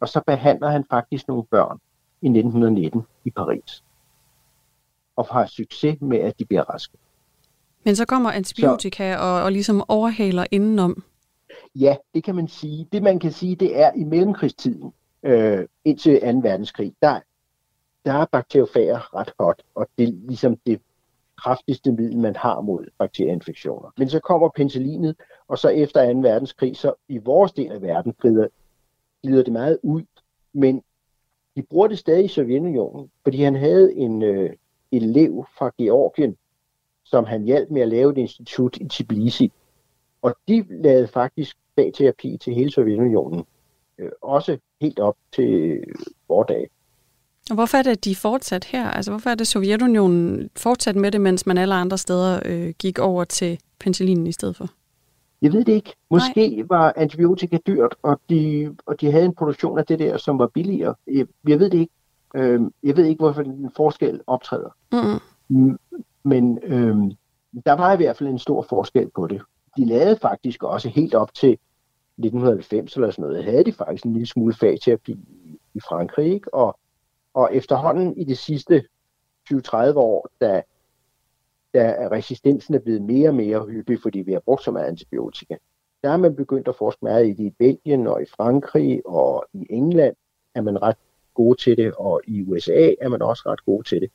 [0.00, 1.78] Og så behandler han faktisk nogle børn
[2.22, 3.84] i 1919 i Paris.
[5.16, 6.98] Og har succes med, at de bliver raske.
[7.84, 11.04] Men så kommer antibiotika så, og, og ligesom overhaler indenom.
[11.74, 12.88] Ja, det kan man sige.
[12.92, 14.92] Det man kan sige, det er i mellemkrigstiden,
[15.22, 16.26] øh, indtil 2.
[16.26, 17.20] verdenskrig, der,
[18.04, 20.80] der er bakteriofager ret hot, og det er ligesom det
[21.36, 23.90] kraftigste middel, man har mod bakterieinfektioner.
[23.96, 25.16] Men så kommer penicillinet,
[25.48, 26.18] og så efter 2.
[26.18, 28.46] verdenskrig, så i vores del af verden glider,
[29.22, 30.02] glider det meget ud.
[30.52, 30.82] Men
[31.56, 34.50] de bruger det stadig i Sovjetunionen, fordi han havde en øh,
[34.92, 36.36] elev fra Georgien,
[37.04, 39.52] som han hjalp med at lave et institut i Tbilisi.
[40.22, 43.44] Og de lavede faktisk bagterapi til hele Sovjetunionen.
[43.98, 45.80] Øh, også helt op til
[46.28, 46.70] vores dag.
[47.50, 48.90] Og hvorfor er det, at de er fortsat her?
[48.90, 52.98] Altså, hvorfor er det, Sovjetunionen fortsat med det, mens man alle andre steder øh, gik
[52.98, 54.68] over til penicillinen i stedet for?
[55.42, 55.94] Jeg ved det ikke.
[56.10, 56.66] Måske Nej.
[56.68, 60.46] var antibiotika dyrt, og de, og de havde en produktion af det der, som var
[60.46, 60.94] billigere.
[61.06, 61.92] Jeg, jeg ved det ikke.
[62.34, 64.70] Øh, jeg ved ikke, hvorfor den forskel optræder.
[64.92, 65.78] Mm-hmm.
[66.24, 66.96] Men øh,
[67.66, 69.42] der var i hvert fald en stor forskel på det.
[69.76, 74.12] De lavede faktisk også helt op til 1990 eller sådan noget, havde de faktisk en
[74.12, 75.12] lille smule fagterapi
[75.74, 76.54] i Frankrig, ikke?
[76.54, 76.78] og
[77.34, 78.84] og efterhånden i de sidste
[79.52, 80.62] 20-30 år, da,
[81.74, 85.56] da resistensen er blevet mere og mere hyppig, fordi vi har brugt så meget antibiotika,
[86.02, 89.44] der er man begyndt at forske meget i det i Belgien og i Frankrig og
[89.52, 90.16] i England
[90.54, 90.96] er man ret
[91.34, 94.10] gode til det, og i USA er man også ret gode til det.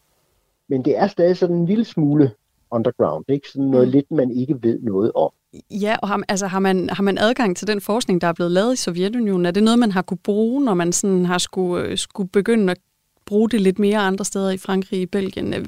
[0.69, 2.32] Men det er stadig sådan en lille smule
[2.71, 3.49] underground, ikke?
[3.49, 3.91] Sådan noget mm.
[3.91, 5.32] lidt, man ikke ved noget om.
[5.71, 8.51] Ja, og har, altså, har, man, har man adgang til den forskning, der er blevet
[8.51, 9.45] lavet i Sovjetunionen?
[9.45, 12.77] Er det noget, man har kunne bruge, når man sådan har skulle, skulle begynde at
[13.25, 15.53] bruge det lidt mere andre steder i Frankrig, i Belgien.
[15.53, 15.65] Øh,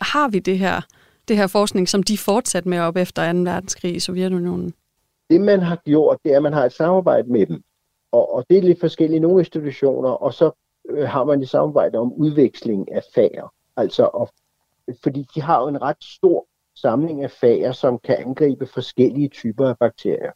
[0.00, 0.80] har vi det her,
[1.28, 3.38] det her forskning, som de fortsat med op efter 2.
[3.38, 4.74] verdenskrig i Sovjetunionen?
[5.30, 7.62] Det man har gjort, det er, at man har et samarbejde med dem.
[8.12, 10.50] Og, og det er lidt forskellige nogle institutioner, og så
[10.88, 13.52] øh, har man et samarbejde om udveksling af fager.
[13.76, 14.28] Altså, og,
[15.02, 19.68] fordi de har jo en ret stor samling af fager, som kan angribe forskellige typer
[19.68, 20.32] af bakterier.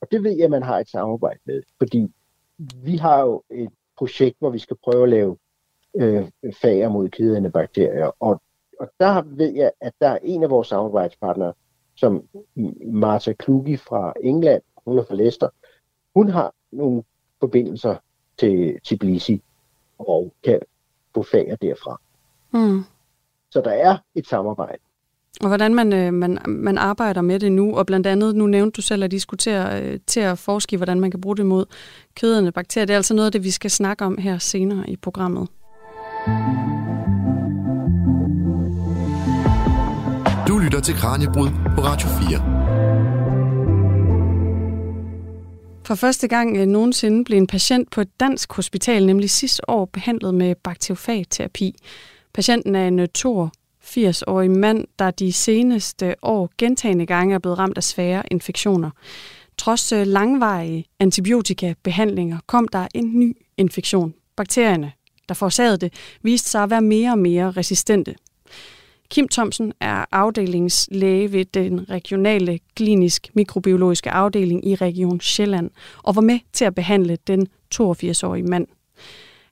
[0.00, 2.12] Og det ved jeg, at man har et samarbejde med, fordi
[2.84, 5.36] vi har jo et projekt, hvor vi skal prøve at lave
[5.94, 6.30] øh,
[6.62, 8.10] fager mod kædende bakterier.
[8.20, 8.42] Og,
[8.80, 11.52] og der ved jeg, at der er en af vores samarbejdspartnere,
[11.96, 12.28] som
[12.86, 15.48] Martha Kluge fra England, hun er fra Leicester,
[16.14, 17.02] hun har nogle
[17.40, 17.96] forbindelser
[18.38, 19.42] til Tbilisi
[19.98, 20.60] og kan
[21.14, 22.00] få fager derfra.
[22.52, 22.84] Mm.
[23.50, 24.78] Så der er et samarbejde.
[25.40, 28.76] Og hvordan man, øh, man, man arbejder med det nu, og blandt andet, nu nævnte
[28.76, 31.20] du selv, at I skulle til at, øh, til at forske i, hvordan man kan
[31.20, 31.66] bruge det mod
[32.20, 32.86] kødende bakterier.
[32.86, 35.48] Det er altså noget af det, vi skal snakke om her senere i programmet.
[40.48, 42.68] Du lytter til Kranjebrud på Radio 4.
[45.86, 49.84] For første gang øh, nogensinde blev en patient på et dansk hospital, nemlig sidste år,
[49.84, 51.74] behandlet med bakteriofagterapi.
[52.32, 57.76] Patienten er en øh, 82-årig mand, der de seneste år gentagende gange er blevet ramt
[57.76, 58.90] af svære infektioner.
[59.58, 64.14] Trods øh, langvarige antibiotikabehandlinger kom der en ny infektion.
[64.36, 64.92] Bakterierne,
[65.28, 68.14] der forårsagede det, viste sig at være mere og mere resistente.
[69.10, 75.70] Kim Thomsen er afdelingslæge ved den regionale klinisk mikrobiologiske afdeling i Region Sjælland
[76.02, 78.66] og var med til at behandle den 82-årige mand.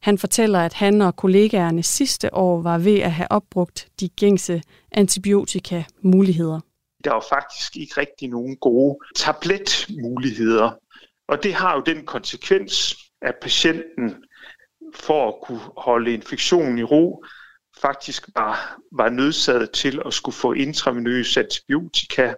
[0.01, 4.63] Han fortæller, at han og kollegaerne sidste år var ved at have opbrugt de gængse
[4.93, 6.61] antibiotika-muligheder.
[7.05, 10.71] Der er faktisk ikke rigtig nogen gode tabletmuligheder,
[11.29, 14.25] og det har jo den konsekvens, at patienten
[14.95, 17.25] for at kunne holde infektionen i ro,
[17.81, 22.35] faktisk var, var nødsaget til at skulle få intravenøs antibiotika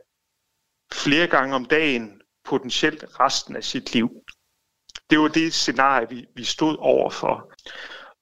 [0.93, 4.11] flere gange om dagen, potentielt resten af sit liv.
[5.11, 7.53] Det var det scenarie, vi, vi stod overfor.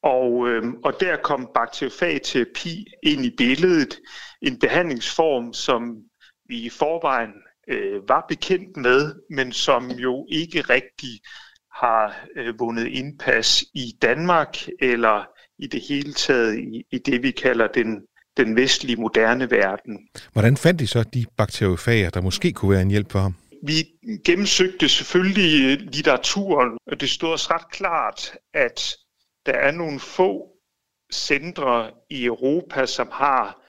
[0.02, 3.98] Og, øh, og der kom bakteriofagterapi ind i billedet,
[4.42, 5.96] en behandlingsform, som
[6.48, 7.32] vi i forvejen
[7.68, 11.20] øh, var bekendt med, men som jo ikke rigtig
[11.74, 15.24] har øh, vundet indpas i Danmark eller
[15.58, 18.02] i det hele taget i, i det, vi kalder den,
[18.36, 20.08] den vestlige moderne verden.
[20.32, 23.34] Hvordan fandt de så de bakteriofager, der måske kunne være en hjælp for ham?
[23.66, 23.86] Vi
[24.24, 28.96] gennemsøgte selvfølgelig øh, litteraturen, og det stod os ret klart, at
[29.46, 30.56] der er nogle få
[31.12, 33.62] centre i Europa, som har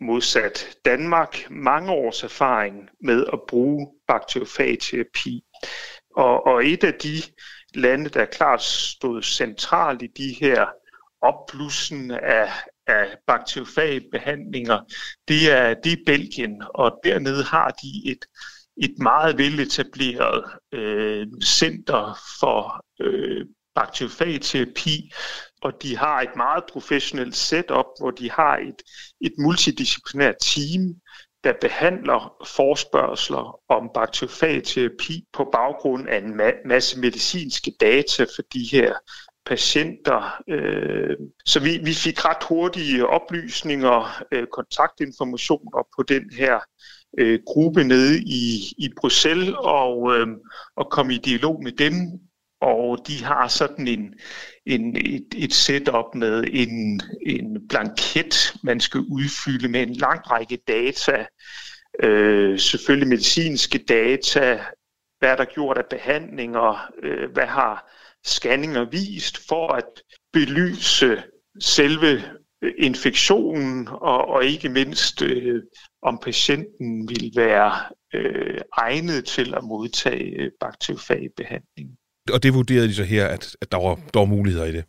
[0.00, 5.44] modsat Danmark mange års erfaring med at bruge bakteriofagterapi.
[6.16, 7.22] Og, og et af de
[7.74, 10.66] lande, der klart stod centralt i de her
[11.20, 12.52] opblussen af,
[12.86, 14.80] af bakteriofagbehandlinger,
[15.28, 18.24] det er, det er Belgien, og dernede har de et,
[18.82, 25.12] et meget veletableret øh, center for øh, bakteriofagterapi,
[25.62, 28.82] og de har et meget professionelt setup, hvor de har et,
[29.20, 30.94] et multidisciplinært team,
[31.44, 38.68] der behandler forspørgseler om bakteriofagterapi på baggrund af en ma- masse medicinske data for de
[38.72, 38.94] her
[39.46, 40.42] patienter.
[40.48, 46.58] Øh, så vi, vi fik ret hurtige oplysninger, øh, kontaktinformationer på den her
[47.18, 50.26] øh, gruppe nede i, i Bruxelles og, øh,
[50.76, 51.92] og kom i dialog med dem.
[52.60, 54.14] Og de har sådan en,
[54.66, 60.58] en, et, et setup med en, en blanket, man skal udfylde med en lang række
[60.68, 61.26] data.
[62.02, 64.60] Øh, selvfølgelig medicinske data,
[65.18, 67.90] hvad er der gjort af behandlinger, øh, hvad har
[68.24, 71.22] scanninger vist for at belyse
[71.60, 72.22] selve
[72.62, 75.62] øh, infektionen, og, og ikke mindst øh,
[76.02, 77.72] om patienten vil være
[78.14, 81.90] øh, egnet til at modtage øh, bakteriofagbehandling.
[82.32, 84.84] Og det vurderede de så her, at, at der, var, der var muligheder i det?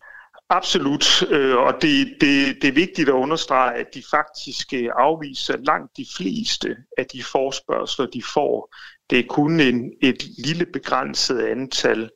[0.49, 5.57] Absolut, øh, og det, det, det er vigtigt at understrege, at de faktisk øh, afviser
[5.57, 8.75] langt de fleste af de forspørgseler, de får.
[9.09, 12.09] Det er kun en, et lille begrænset antal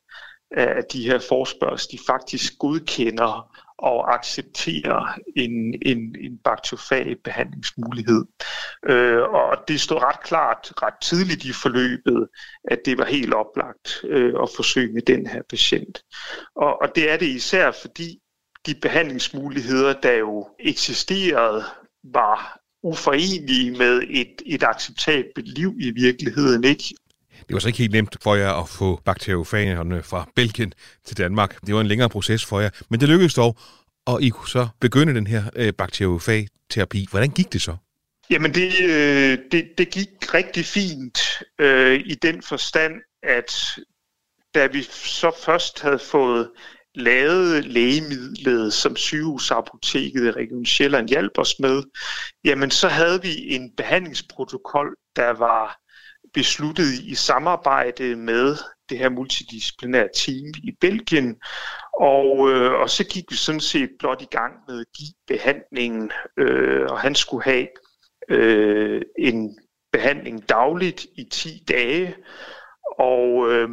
[0.56, 8.24] af de her forspørgsel, de faktisk godkender og accepterer en, en, en bakteriofagbehandlingsmulighed.
[8.88, 12.28] Øh, og det stod ret klart ret tidligt i forløbet,
[12.64, 16.02] at det var helt oplagt øh, at forsøge med den her patient.
[16.56, 18.18] Og, og det er det især fordi
[18.66, 21.64] de behandlingsmuligheder, der jo eksisterede,
[22.04, 26.64] var uforenelige med et, et acceptabelt liv i virkeligheden.
[26.64, 26.94] ikke.
[27.48, 30.72] Det var så ikke helt nemt for jer at få bakteriofagerne fra Belgien
[31.04, 31.60] til Danmark.
[31.66, 33.56] Det var en længere proces for jer, men det lykkedes dog,
[34.06, 37.06] og I kunne så begynde den her øh, bakteriofagterapi.
[37.10, 37.76] Hvordan gik det så?
[38.30, 41.18] Jamen det, øh, det, det gik rigtig fint
[41.58, 43.78] øh, i den forstand, at
[44.54, 46.50] da vi så først havde fået
[46.94, 51.82] lavet lægemidlet, som sygehusapoteket i Region Sjælland hjalp os med,
[52.44, 55.83] jamen så havde vi en behandlingsprotokol, der var
[56.34, 58.56] besluttet i samarbejde med
[58.88, 61.36] det her multidisciplinære team i Belgien,
[62.00, 66.10] og, øh, og så gik vi sådan set blot i gang med at give behandlingen,
[66.38, 67.68] øh, og han skulle have
[68.28, 69.58] øh, en
[69.92, 72.14] behandling dagligt i 10 dage,
[72.98, 73.68] og, øh,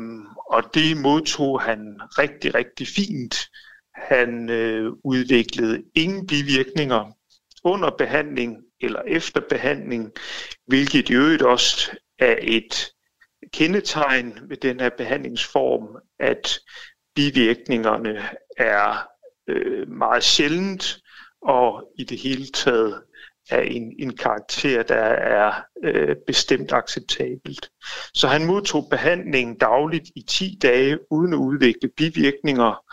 [0.49, 3.35] og det modtog han rigtig, rigtig fint.
[3.95, 7.11] Han øh, udviklede ingen bivirkninger
[7.63, 10.11] under behandling eller efter behandling,
[10.67, 11.91] hvilket i øvrigt også
[12.21, 12.91] er et
[13.53, 16.59] kendetegn ved den her behandlingsform, at
[17.15, 19.07] bivirkningerne er
[19.47, 21.01] øh, meget sjældent
[21.41, 23.03] og i det hele taget
[23.49, 25.53] er en, en karakter, der er
[25.83, 27.71] øh, bestemt acceptabelt.
[28.13, 32.83] Så han modtog behandlingen dagligt i 10 dage uden at udvikle bivirkninger,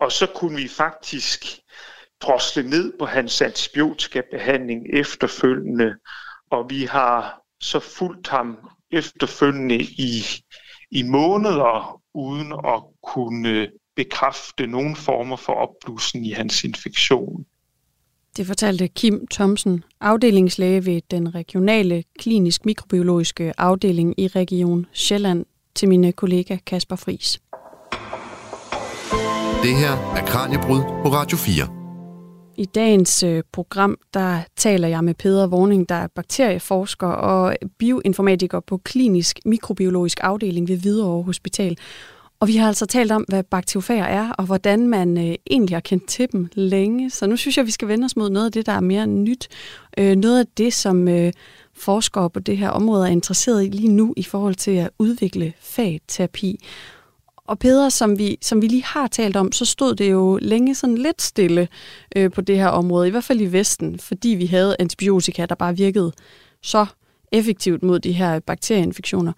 [0.00, 1.44] og så kunne vi faktisk
[2.20, 5.96] drosle ned på hans antibiotikabehandling efterfølgende,
[6.50, 8.58] og vi har så fulgt ham
[8.90, 10.24] efterfølgende i,
[10.90, 17.44] i måneder uden at kunne bekræfte nogen former for opblussen i hans infektion.
[18.36, 25.88] Det fortalte Kim Thomsen, afdelingslæge ved den regionale klinisk mikrobiologiske afdeling i Region Sjælland, til
[25.88, 27.40] mine kollega Kasper Fris.
[29.62, 31.83] Det her er Kranjebrud på Radio 4.
[32.56, 38.60] I dagens øh, program, der taler jeg med Peder Vorning, der er bakterieforsker og bioinformatiker
[38.60, 41.78] på klinisk mikrobiologisk afdeling ved Hvidovre Hospital.
[42.40, 45.80] Og vi har altså talt om, hvad bakteriofager er, og hvordan man øh, egentlig har
[45.80, 47.10] kendt til dem længe.
[47.10, 49.06] Så nu synes jeg, vi skal vende os mod noget af det, der er mere
[49.06, 49.48] nyt.
[49.98, 51.32] Øh, noget af det, som øh,
[51.76, 55.52] forskere på det her område er interesseret i lige nu i forhold til at udvikle
[55.60, 56.58] fagterapi.
[57.48, 60.74] Og Peder, som vi, som vi lige har talt om, så stod det jo længe
[60.74, 61.68] sådan lidt stille
[62.16, 65.54] øh, på det her område, i hvert fald i Vesten, fordi vi havde antibiotika, der
[65.54, 66.12] bare virkede
[66.62, 66.86] så
[67.32, 69.32] effektivt mod de her bakterieinfektioner.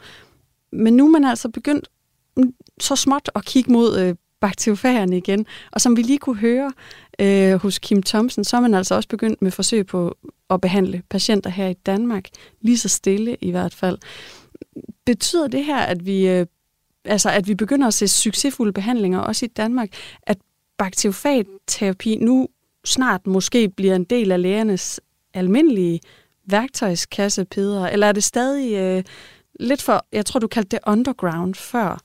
[0.73, 1.89] Men nu er man altså begyndt
[2.37, 5.47] mm, så småt at kigge mod øh, bakteriofagerne igen.
[5.73, 6.73] Og som vi lige kunne høre
[7.21, 10.17] øh, hos Kim Thomsen, så er man altså også begyndt med forsøg på
[10.51, 12.29] at behandle patienter her i Danmark,
[12.61, 13.99] lige så stille i hvert fald.
[15.07, 16.47] Betyder det her, at vi, øh,
[17.07, 19.89] altså, at vi begynder at se succesfulde behandlinger også i Danmark,
[20.23, 20.39] at
[20.79, 22.49] bakteriofagterapi nu
[22.85, 25.01] snart måske bliver en del af lægernes
[25.35, 26.01] almindelige
[26.45, 27.87] værktøjskasse, Peder?
[27.87, 29.05] Eller er det stadig øh,
[29.61, 32.01] lidt for, jeg tror du kaldte det underground før?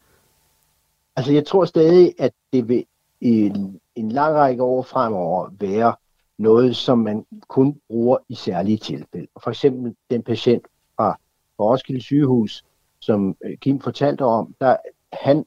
[1.15, 2.85] Altså jeg tror stadig, at det vil
[3.21, 5.95] i en, en lang række år fremover være
[6.37, 9.27] noget, som man kun bruger i særlige tilfælde.
[9.43, 10.63] For eksempel den patient
[10.95, 11.17] fra
[11.59, 12.63] Roskilde sygehus,
[13.01, 14.77] som øh, Kim fortalte om, der,
[15.13, 15.45] han,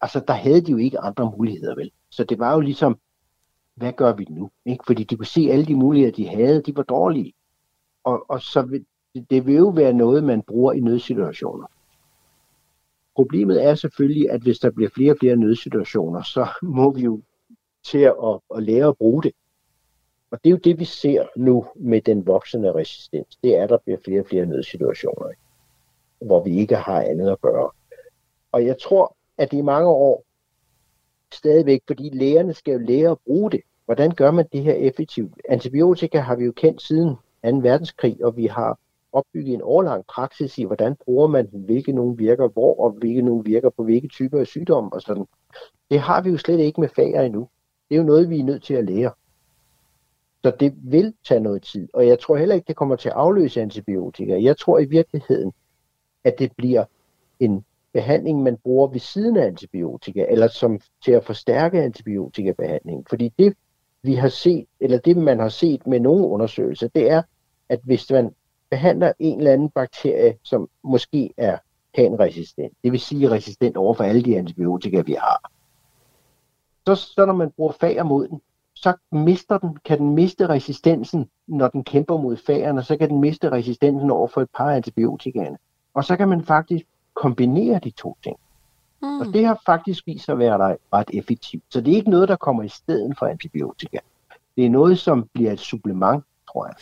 [0.00, 1.90] altså, der havde de jo ikke andre muligheder, vel?
[2.10, 2.98] Så det var jo ligesom,
[3.74, 4.50] hvad gør vi nu?
[4.64, 4.84] Ikke?
[4.86, 7.32] Fordi de kunne se alle de muligheder, de havde, de var dårlige.
[8.04, 8.86] Og, og så vil,
[9.30, 11.66] det vil jo være noget, man bruger i nødsituationer.
[13.14, 17.20] Problemet er selvfølgelig, at hvis der bliver flere og flere nødsituationer, så må vi jo
[17.84, 19.32] til at, at lære at bruge det.
[20.30, 23.36] Og det er jo det, vi ser nu med den voksende resistens.
[23.42, 25.30] Det er, at der bliver flere og flere nødsituationer,
[26.20, 27.70] hvor vi ikke har andet at gøre.
[28.52, 30.24] Og jeg tror, at det i mange år
[31.32, 33.60] stadigvæk, fordi lægerne skal jo lære at bruge det.
[33.84, 35.32] Hvordan gør man det her effektivt?
[35.48, 37.56] Antibiotika har vi jo kendt siden 2.
[37.56, 38.78] verdenskrig, og vi har
[39.12, 43.22] opbygget en årlang praksis i, hvordan bruger man den, hvilke nogen virker hvor, og hvilke
[43.22, 45.26] nogen virker på hvilke typer af sygdomme og sådan.
[45.90, 47.48] Det har vi jo slet ikke med fager endnu.
[47.88, 49.10] Det er jo noget, vi er nødt til at lære.
[50.42, 53.14] Så det vil tage noget tid, og jeg tror heller ikke, det kommer til at
[53.14, 54.42] afløse antibiotika.
[54.42, 55.52] Jeg tror i virkeligheden,
[56.26, 56.84] at det bliver
[57.40, 63.06] en behandling, man bruger ved siden af antibiotika, eller som til at forstærke antibiotikabehandling.
[63.08, 63.56] Fordi det,
[64.02, 67.22] vi har set, eller det man har set med nogle undersøgelser, det er,
[67.68, 68.30] at hvis man
[68.70, 71.58] behandler en eller anden bakterie, som måske er
[71.94, 75.50] panresistent, det vil sige resistent over for alle de antibiotika, vi har.
[76.86, 78.40] Så, så når man bruger fager mod den,
[78.74, 83.20] så mister den, kan den miste resistensen, når den kæmper mod fagerne, så kan den
[83.20, 85.50] miste resistensen over for et par antibiotika.
[85.96, 88.36] Og så kan man faktisk kombinere de to ting.
[89.02, 89.20] Mm.
[89.20, 91.62] Og det har faktisk vist sig at være ret effektivt.
[91.70, 93.98] Så det er ikke noget, der kommer i stedet for antibiotika.
[94.56, 96.74] Det er noget, som bliver et supplement, tror jeg.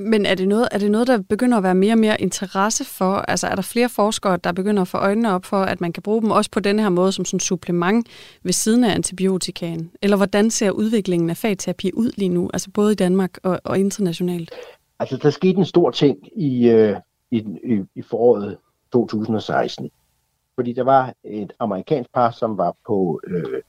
[0.00, 2.84] Men er det, noget, er det noget, der begynder at være mere og mere interesse
[2.84, 3.14] for?
[3.14, 6.02] Altså er der flere forskere, der begynder at få øjnene op for, at man kan
[6.02, 8.08] bruge dem også på denne her måde som sådan supplement
[8.42, 9.90] ved siden af antibiotikaen?
[10.02, 13.78] Eller hvordan ser udviklingen af fagterapi ud lige nu, altså både i Danmark og, og
[13.78, 14.50] internationalt?
[14.98, 16.96] Altså der skete en stor ting i, øh,
[17.30, 18.58] i, i, i foråret
[18.92, 19.90] 2016.
[20.54, 23.62] Fordi der var et amerikansk par, som var på øh,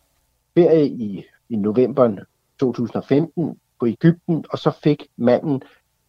[0.54, 2.16] ferie i, i november
[2.60, 5.62] 2015 på Ægypten, og så fik manden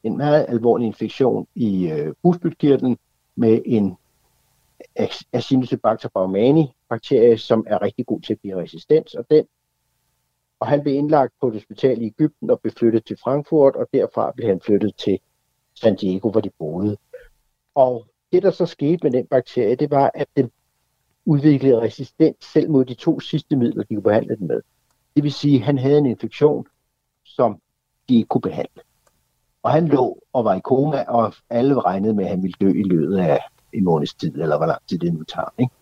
[0.03, 2.99] en meget alvorlig infektion i øh, bugspytkirtlen
[3.37, 3.97] med en
[5.33, 9.47] Acinetobacter baumani bakterie, som er rigtig god til at blive resistens, og den
[10.63, 13.87] og han blev indlagt på et hospital i Ægypten og blev flyttet til Frankfurt, og
[13.93, 15.19] derfra blev han flyttet til
[15.75, 16.97] San Diego, hvor de boede.
[17.75, 20.51] Og det, der så skete med den bakterie, det var, at den
[21.25, 24.61] udviklede resistens selv mod de to sidste midler, de kunne behandle den med.
[25.17, 26.67] Det vil sige, at han havde en infektion,
[27.25, 27.61] som
[28.09, 28.83] de ikke kunne behandle.
[29.63, 32.69] Og han lå og var i koma, og alle regnede med, at han ville dø
[32.69, 33.39] i løbet af
[33.73, 35.55] en måneds tid, eller hvor lang tid det nu tager.
[35.59, 35.75] Ikke?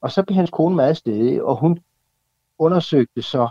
[0.00, 1.78] Og så blev hans kone meget stedig, og hun
[2.58, 3.48] undersøgte så,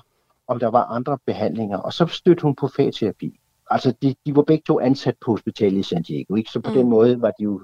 [0.48, 3.40] om der var andre behandlinger, og så stødte hun på fagterapi.
[3.70, 6.52] Altså, de, de var begge to ansat på hospitalet i San Diego, ikke?
[6.52, 6.76] så på mm.
[6.76, 7.62] den måde var de jo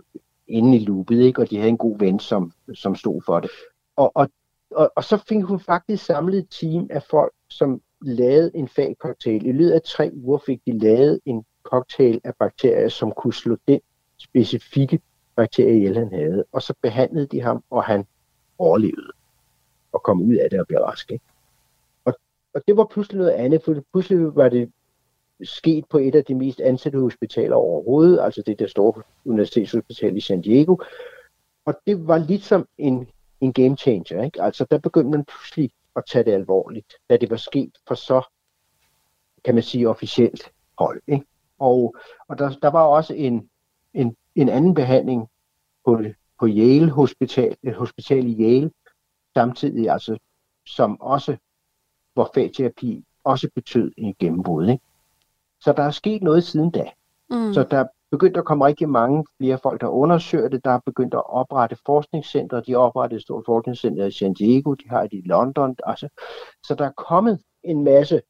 [0.47, 1.41] inde i loopet, ikke?
[1.41, 3.49] og de havde en god ven, som, som stod for det.
[3.95, 4.29] Og, og,
[4.71, 9.45] og, og så fik hun faktisk samlet et team af folk, som lavede en fagcocktail.
[9.45, 13.57] I løbet af tre uger fik de lavet en cocktail af bakterier, som kunne slå
[13.67, 13.79] den
[14.17, 14.99] specifikke
[15.35, 16.45] bakterie ihjel, han havde.
[16.51, 18.05] Og så behandlede de ham, og han
[18.57, 19.11] overlevede
[19.91, 21.11] og kom ud af det og blev rask.
[21.11, 21.25] Ikke?
[22.05, 22.13] Og,
[22.53, 24.71] og det var pludselig noget andet, for pludselig var det
[25.43, 30.21] sket på et af de mest ansatte hospitaler overhovedet, altså det der store universitetshospital i
[30.21, 30.75] San Diego.
[31.65, 33.07] Og det var ligesom en,
[33.41, 34.23] en game changer.
[34.23, 34.41] Ikke?
[34.41, 38.21] Altså der begyndte man pludselig at tage det alvorligt, da det var sket for så,
[39.45, 41.01] kan man sige, officielt hold.
[41.07, 41.25] Ikke?
[41.59, 41.95] Og,
[42.27, 43.49] og der, der var også en,
[43.93, 45.27] en, en anden behandling
[45.85, 46.01] på,
[46.39, 48.71] på Yale Hospital, et hospital i Yale,
[49.33, 50.17] samtidig altså,
[50.65, 51.37] som også,
[52.13, 54.67] hvor fagterapi også betød en gennembrud.
[54.67, 54.83] Ikke?
[55.61, 56.89] Så der er sket noget siden da.
[57.29, 57.53] Mm.
[57.53, 60.65] Så der er begyndt at komme rigtig mange flere folk, der undersøger det.
[60.65, 62.61] Der er begyndt at oprette forskningscenter.
[62.61, 64.73] De har oprettet et stort forskningscenter i San Diego.
[64.73, 65.75] De har det i London.
[65.85, 66.09] Altså,
[66.63, 68.21] så der er kommet en masse,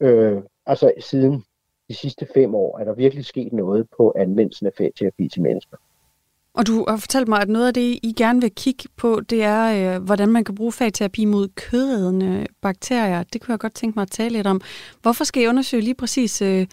[0.00, 1.44] øh, altså siden
[1.88, 5.76] de sidste fem år, er der virkelig sket noget på anvendelsen af fagterapi til mennesker.
[6.54, 9.42] Og du har fortalt mig, at noget af det, I gerne vil kigge på, det
[9.42, 13.22] er, øh, hvordan man kan bruge fagterapi mod kødædende bakterier.
[13.22, 14.60] Det kunne jeg godt tænke mig at tale lidt om.
[15.02, 16.66] Hvorfor skal I undersøge lige præcis, øh,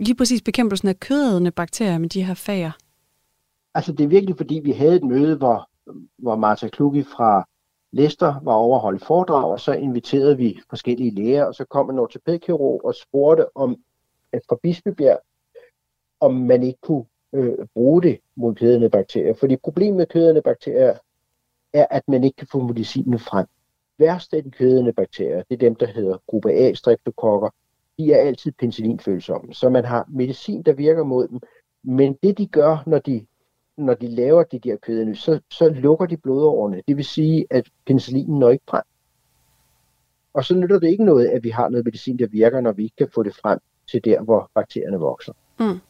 [0.00, 2.72] lige præcis bekæmpelsen af kødædende bakterier med de her fager?
[3.74, 5.68] Altså det er virkelig, fordi vi havde et møde, hvor,
[6.18, 7.48] hvor Martha Kluge fra
[7.92, 12.84] Lester var overholdt foredrag, og så inviterede vi forskellige læger, og så kom en ortopædkirurg
[12.84, 13.76] og spurgte om,
[14.32, 15.18] at fra Bispebjerg,
[16.20, 17.04] om man ikke kunne
[17.36, 19.34] øh, bruge det mod kødende bakterier.
[19.34, 20.98] Fordi problemet med kødende bakterier
[21.72, 23.46] er, at man ikke kan få medicinen frem.
[23.98, 27.50] Værst af de kødende bakterier, det er dem, der hedder gruppe A streptokokker,
[27.98, 29.54] de er altid penicillinfølsomme.
[29.54, 31.40] Så man har medicin, der virker mod dem,
[31.82, 33.26] men det de gør, når de,
[33.76, 36.82] når de laver de der kødende, så, så lukker de blodårene.
[36.88, 38.82] Det vil sige, at penicillinen når ikke frem.
[40.34, 42.82] Og så nytter det ikke noget, at vi har noget medicin, der virker, når vi
[42.82, 43.58] ikke kan få det frem
[43.90, 45.32] til der, hvor bakterierne vokser.
[45.60, 45.80] Mm.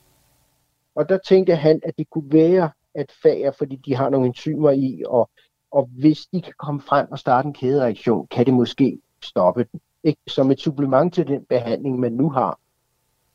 [0.96, 4.70] Og der tænkte han, at det kunne være, at fager, fordi de har nogle enzymer
[4.70, 5.30] i, og,
[5.70, 9.80] og hvis de kan komme frem og starte en kædereaktion, kan det måske stoppe den.
[10.04, 10.20] Ikke?
[10.26, 12.58] Som et supplement til den behandling, man nu har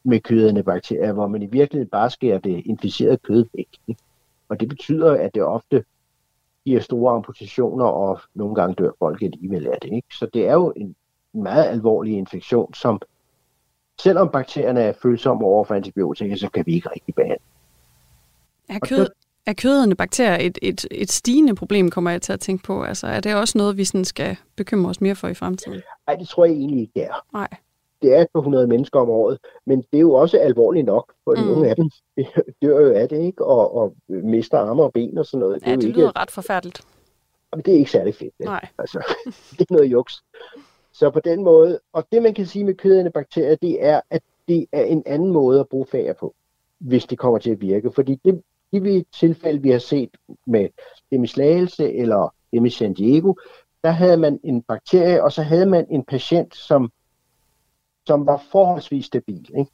[0.03, 3.67] med kødende bakterier, hvor man i virkeligheden bare skærer det inficerede kød væk.
[3.87, 4.01] Ikke?
[4.49, 5.83] Og det betyder, at det ofte
[6.65, 9.93] giver store amputationer, og nogle gange dør folk alligevel af det.
[9.93, 10.07] Ikke?
[10.19, 10.95] Så det er jo en
[11.33, 13.01] meget alvorlig infektion, som
[13.99, 17.50] selvom bakterierne er følsomme over for antibiotika, så kan vi ikke rigtig behandle.
[18.71, 19.07] Er, kød,
[19.45, 22.83] er kødende bakterier et, et, et stigende problem, kommer jeg til at tænke på?
[22.83, 25.81] Altså, er det også noget, vi sådan skal bekymre os mere for i fremtiden?
[26.07, 27.25] Nej, det tror jeg egentlig ikke, det er.
[27.33, 27.47] Nej.
[28.01, 31.35] Det er på 100 mennesker om året, men det er jo også alvorligt nok, for
[31.35, 31.47] mm.
[31.47, 31.89] nogle af dem
[32.61, 33.45] dør jo af det, ikke?
[33.45, 35.61] Og, og mister arme og ben og sådan noget.
[35.61, 36.81] Ja, det, er det lyder ikke, ret forfærdeligt.
[37.55, 38.33] Men det er ikke særlig fedt.
[38.39, 38.67] Nej.
[38.77, 39.15] Altså,
[39.57, 40.23] det er noget juks.
[40.93, 44.21] Så på den måde, og det man kan sige med kødende bakterier, det er, at
[44.47, 46.35] det er en anden måde at bruge fager på,
[46.79, 47.91] hvis det kommer til at virke.
[47.91, 48.41] Fordi det,
[48.71, 50.09] de tilfælde, vi har set
[50.47, 50.69] med
[51.11, 53.33] dem i Slagelse eller dem i San Diego,
[53.83, 56.91] der havde man en bakterie, og så havde man en patient, som,
[58.07, 59.49] som var forholdsvis stabil.
[59.57, 59.71] Ikke?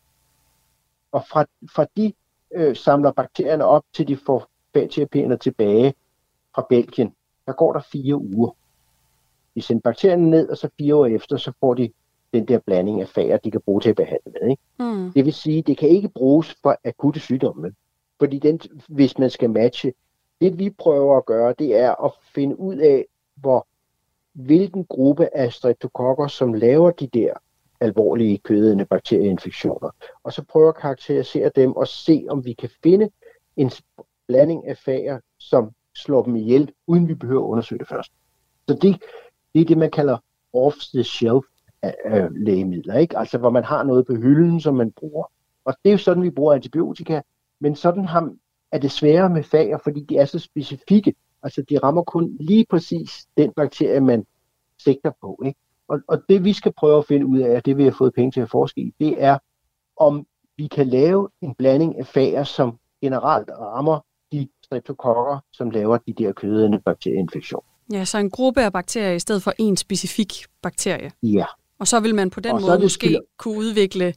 [1.12, 1.46] Og fra,
[1.76, 2.14] fra de
[2.54, 5.94] øh, samler bakterierne op, til de får fagterapierne tilbage
[6.56, 7.14] fra Belgien,
[7.46, 8.56] der går der fire uger.
[9.56, 11.92] De sender bakterierne ned, og så fire år efter, så får de
[12.34, 14.50] den der blanding af fager, de kan bruge til at behandle med.
[14.50, 14.64] Ikke?
[14.80, 15.12] Mm.
[15.12, 17.74] Det vil sige, det kan ikke bruges for akutte sygdomme.
[18.20, 19.94] Fordi den, hvis man skal matche,
[20.42, 23.06] det vi prøver at gøre, det er at finde ud af,
[23.36, 23.68] hvor
[24.34, 27.34] hvilken gruppe af streptokokker, som laver de der
[27.80, 29.90] alvorlige kødende bakterieinfektioner.
[30.24, 33.10] Og så prøve at karakterisere dem og se, om vi kan finde
[33.56, 33.72] en
[34.28, 38.12] blanding af fager, som slår dem ihjel, uden vi behøver at undersøge det først.
[38.68, 39.02] Så det,
[39.54, 40.18] det er det, man kalder
[40.54, 41.46] off-the-shelf
[41.86, 43.18] øh, øh, lægemidler, ikke?
[43.18, 45.32] Altså hvor man har noget på hylden, som man bruger.
[45.66, 47.22] Og det er jo sådan, vi bruger antibiotika.
[47.62, 48.34] Men sådan har,
[48.72, 51.16] er det sværere med fager, fordi de er så specifikke.
[51.44, 54.26] Altså de rammer kun lige præcis den bakterie, man
[54.80, 55.42] sigter på.
[55.46, 55.60] Ikke?
[55.88, 58.14] Og, og det vi skal prøve at finde ud af, og det vi har fået
[58.14, 59.38] penge til at forske i, det er,
[59.98, 60.28] om
[60.58, 64.00] vi kan lave en blanding af fager, som generelt rammer
[64.32, 67.70] de streptokokker, som laver de der kødende bakterieinfektioner.
[67.92, 71.12] Ja, så en gruppe af bakterier i stedet for en specifik bakterie.
[71.24, 71.46] Ja.
[71.80, 74.14] Og så vil man på den og måde måske kunne udvikle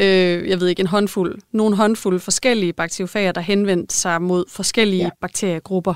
[0.00, 5.04] øh, jeg ved ikke, en håndfuld, nogle håndfuld forskellige bakteriofager, der henvendte sig mod forskellige
[5.04, 5.10] ja.
[5.20, 5.94] bakteriegrupper.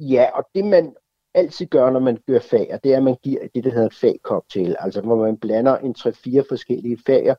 [0.00, 0.94] Ja, og det man
[1.34, 4.76] altid gør, når man gør fager, det er, at man giver det, der hedder fagcocktail,
[4.78, 7.34] altså hvor man blander en 3-4 forskellige fager,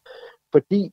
[0.52, 0.92] fordi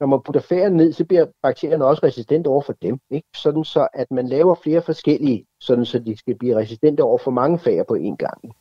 [0.00, 2.98] når man putter fagerne ned, så bliver bakterierne også resistente over for dem.
[3.10, 3.28] Ikke?
[3.36, 7.30] Sådan så, at man laver flere forskellige, sådan så de skal blive resistente over for
[7.30, 8.52] mange fager på én gang.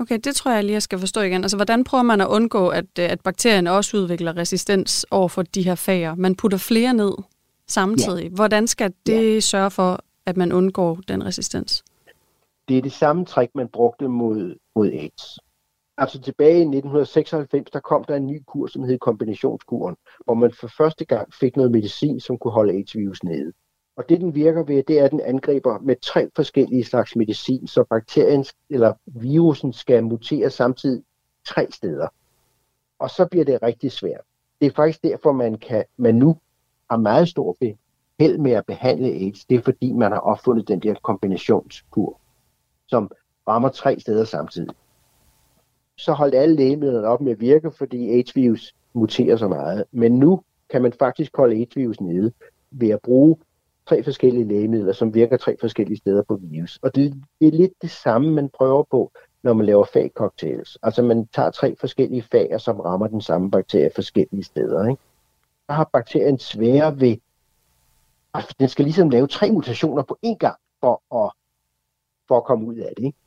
[0.00, 1.44] Okay, det tror jeg lige, jeg skal forstå igen.
[1.44, 5.42] Altså, hvordan prøver man at undgå, at, øh, at bakterierne også udvikler resistens over for
[5.42, 6.14] de her fager?
[6.14, 7.12] Man putter flere ned
[7.66, 8.24] samtidig.
[8.24, 8.28] Ja.
[8.28, 9.40] Hvordan skal det ja.
[9.40, 11.84] sørge for, at man undgår den resistens?
[12.68, 15.38] Det er det samme trick, man brugte mod, mod AIDS.
[15.98, 20.52] Altså tilbage i 1996, der kom der en ny kur, som hed kombinationskuren, hvor man
[20.60, 23.52] for første gang fik noget medicin, som kunne holde AIDS-virus nede.
[23.98, 27.66] Og det, den virker ved, det er, at den angriber med tre forskellige slags medicin,
[27.66, 31.02] så bakterien eller virusen skal mutere samtidig
[31.46, 32.08] tre steder.
[32.98, 34.20] Og så bliver det rigtig svært.
[34.60, 36.36] Det er faktisk derfor, man, kan, man nu
[36.90, 37.56] har meget stor
[38.20, 39.44] held med at behandle AIDS.
[39.44, 42.20] Det er fordi, man har opfundet den der kombinationskur,
[42.86, 43.10] som
[43.48, 44.74] rammer tre steder samtidig.
[45.96, 49.84] Så holdt alle lægemidlerne op med at virke, fordi AIDS-virus muterer så meget.
[49.92, 52.32] Men nu kan man faktisk holde AIDS-virus nede
[52.70, 53.36] ved at bruge
[53.88, 56.78] tre forskellige lægemidler, som virker tre forskellige steder på virus.
[56.82, 59.12] Og det, det er lidt det samme, man prøver på,
[59.42, 60.78] når man laver fagcocktails.
[60.82, 64.88] Altså man tager tre forskellige fager, som rammer den samme bakterie forskellige steder.
[64.88, 65.02] Ikke?
[65.68, 67.16] Der har bakterien svære ved,
[68.34, 71.32] altså den skal ligesom lave tre mutationer på én gang for at,
[72.28, 73.04] for at komme ud af det.
[73.04, 73.18] Ikke?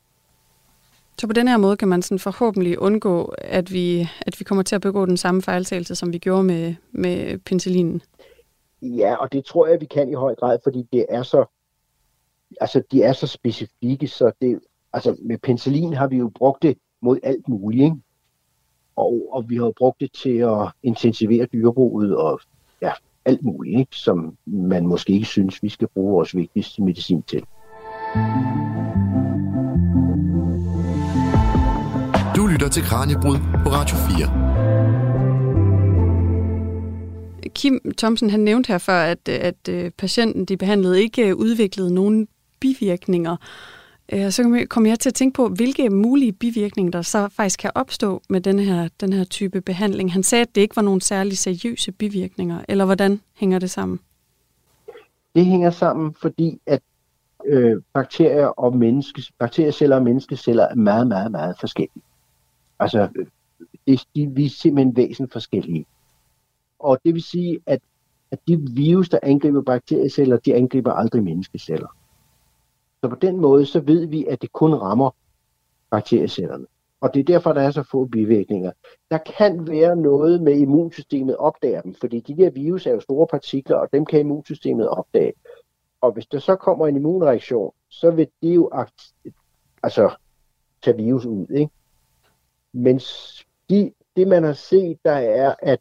[1.18, 4.62] Så på den her måde kan man sådan forhåbentlig undgå, at vi, at vi kommer
[4.62, 8.02] til at begå den samme fejltagelse, som vi gjorde med, med penicillinen.
[8.82, 11.44] Ja, og det tror jeg, vi kan i høj grad, fordi det er så,
[12.60, 14.60] altså, de er så specifikke, så det,
[14.92, 17.96] altså med penicillin har vi jo brugt det mod alt muligt, ikke?
[18.96, 22.40] Og, og vi har jo brugt det til at intensivere dyrebruget og
[22.82, 22.92] ja,
[23.24, 23.96] alt muligt, ikke?
[23.96, 27.44] som man måske ikke synes, vi skal bruge vores vigtigste medicin til.
[32.36, 35.01] Du lytter til Kranjebrud på Radio 4.
[37.54, 41.94] Kim Thomsen han nævnte her før, at, at øh, patienten, de behandlede, ikke øh, udviklede
[41.94, 42.28] nogen
[42.60, 43.36] bivirkninger.
[44.12, 47.70] Øh, så kom jeg til at tænke på, hvilke mulige bivirkninger, der så faktisk kan
[47.74, 50.12] opstå med den her, den her type behandling.
[50.12, 54.00] Han sagde, at det ikke var nogen særlig seriøse bivirkninger, eller hvordan hænger det sammen?
[55.34, 56.80] Det hænger sammen, fordi at
[57.46, 62.02] øh, bakterier og menneskes, bakterieceller og menneskeceller er meget, meget, meget forskellige.
[62.80, 63.08] Altså,
[63.86, 65.86] det, de, vi er simpelthen væsen forskellige.
[66.82, 67.80] Og det vil sige, at,
[68.30, 71.88] at de virus, der angriber bakterieceller, de angriber aldrig menneskeceller.
[73.00, 75.10] Så på den måde, så ved vi, at det kun rammer
[75.90, 76.66] bakteriecellerne.
[77.00, 78.72] Og det er derfor, der er så få bivirkninger.
[79.10, 83.26] Der kan være noget med immunsystemet opdager dem, fordi de der virus er jo store
[83.26, 85.32] partikler, og dem kan immunsystemet opdage.
[86.00, 88.70] Og hvis der så kommer en immunreaktion, så vil det jo
[89.82, 90.10] altså
[90.82, 91.46] tage virus ud.
[91.50, 91.72] Ikke?
[92.72, 92.98] Men
[93.70, 95.80] de, det man har set, der er, at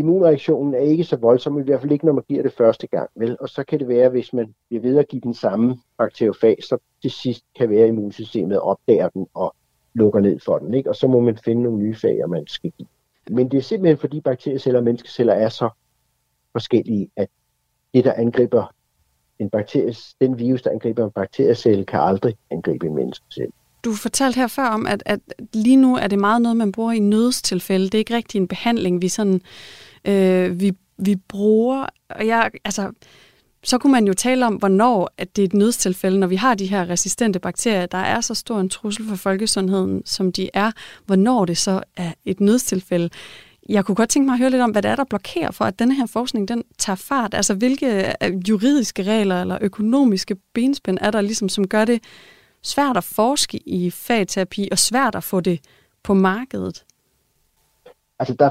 [0.00, 3.10] immunreaktionen er ikke så voldsom, i hvert fald ikke, når man giver det første gang.
[3.14, 3.36] Vel?
[3.40, 6.78] Og så kan det være, hvis man bliver ved at give den samme bakteriofag, så
[7.02, 9.54] til sidst kan være, at immunsystemet opdager den og
[9.94, 10.74] lukker ned for den.
[10.74, 10.88] Ikke?
[10.90, 12.88] Og så må man finde nogle nye fager, man skal give.
[13.30, 15.68] Men det er simpelthen, fordi bakterieceller og menneskeceller er så
[16.52, 17.28] forskellige, at
[17.94, 18.74] det, der angriber
[19.38, 23.52] en bakterie, den virus, der angriber en bakteriecelle, kan aldrig angribe en menneskecelle.
[23.84, 25.20] Du fortalte her før om, at, at
[25.52, 27.84] lige nu er det meget noget, man bruger i nødstilfælde.
[27.84, 29.42] Det er ikke rigtig en behandling, vi sådan
[30.04, 31.86] øh, vi, vi bruger.
[32.10, 32.92] Og jeg, altså,
[33.62, 36.54] så kunne man jo tale om, hvornår at det er et nødstilfælde, når vi har
[36.54, 40.72] de her resistente bakterier, der er så stor en trussel for folkesundheden, som de er,
[41.06, 43.10] hvornår det så er et nødstilfælde.
[43.68, 45.64] Jeg kunne godt tænke mig at høre lidt om, hvad det er, der blokerer for,
[45.64, 47.34] at denne her forskning den tager fart.
[47.34, 52.02] Altså, hvilke øh, juridiske regler eller økonomiske benspænd er der, ligesom, som gør det
[52.62, 55.60] svært at forske i fagterapi og svært at få det
[56.02, 56.84] på markedet?
[58.18, 58.50] Altså, der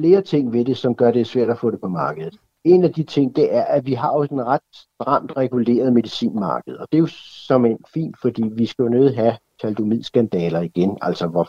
[0.00, 2.36] flere ting ved det, som gør det svært at få det på markedet.
[2.64, 6.76] En af de ting, det er, at vi har jo en ret stramt reguleret medicinmarked,
[6.76, 7.06] og det er jo
[7.46, 11.48] som en fint, fordi vi skal jo nødt have taldomidskandaler igen, altså hvor,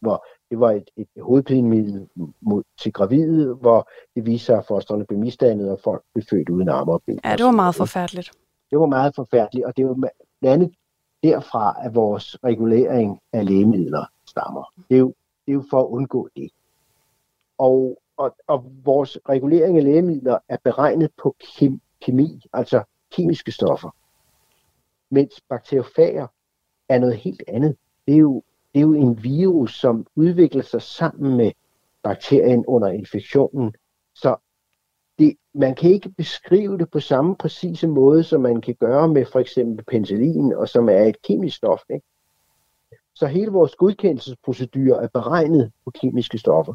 [0.00, 2.08] hvor det var et, et hovedpinemiddel
[2.40, 6.48] mod, til gravide, hvor det viser sig, at fosterne blev misdannet, og folk blev født
[6.48, 7.20] uden arme og ben.
[7.24, 8.30] Ja, det var meget forfærdeligt.
[8.70, 10.70] Det var meget forfærdeligt, og det var blandt andet
[11.22, 14.72] derfra, at vores regulering af lægemidler stammer.
[14.88, 15.14] Det er jo,
[15.46, 16.50] det er jo for at undgå det.
[17.62, 23.90] Og, og, og vores regulering af lægemidler er beregnet på kem, kemi, altså kemiske stoffer.
[25.10, 26.26] Mens bakteriofager
[26.88, 27.76] er noget helt andet.
[28.06, 28.42] Det er jo,
[28.74, 31.52] det er jo en virus, som udvikler sig sammen med
[32.02, 33.74] bakterien under infektionen
[35.18, 39.26] det, man kan ikke beskrive det på samme præcise måde, som man kan gøre med
[39.32, 41.80] for eksempel penicillin, og som er et kemisk stof.
[41.90, 42.06] Ikke?
[43.14, 46.74] Så hele vores godkendelsesprocedur er beregnet på kemiske stoffer.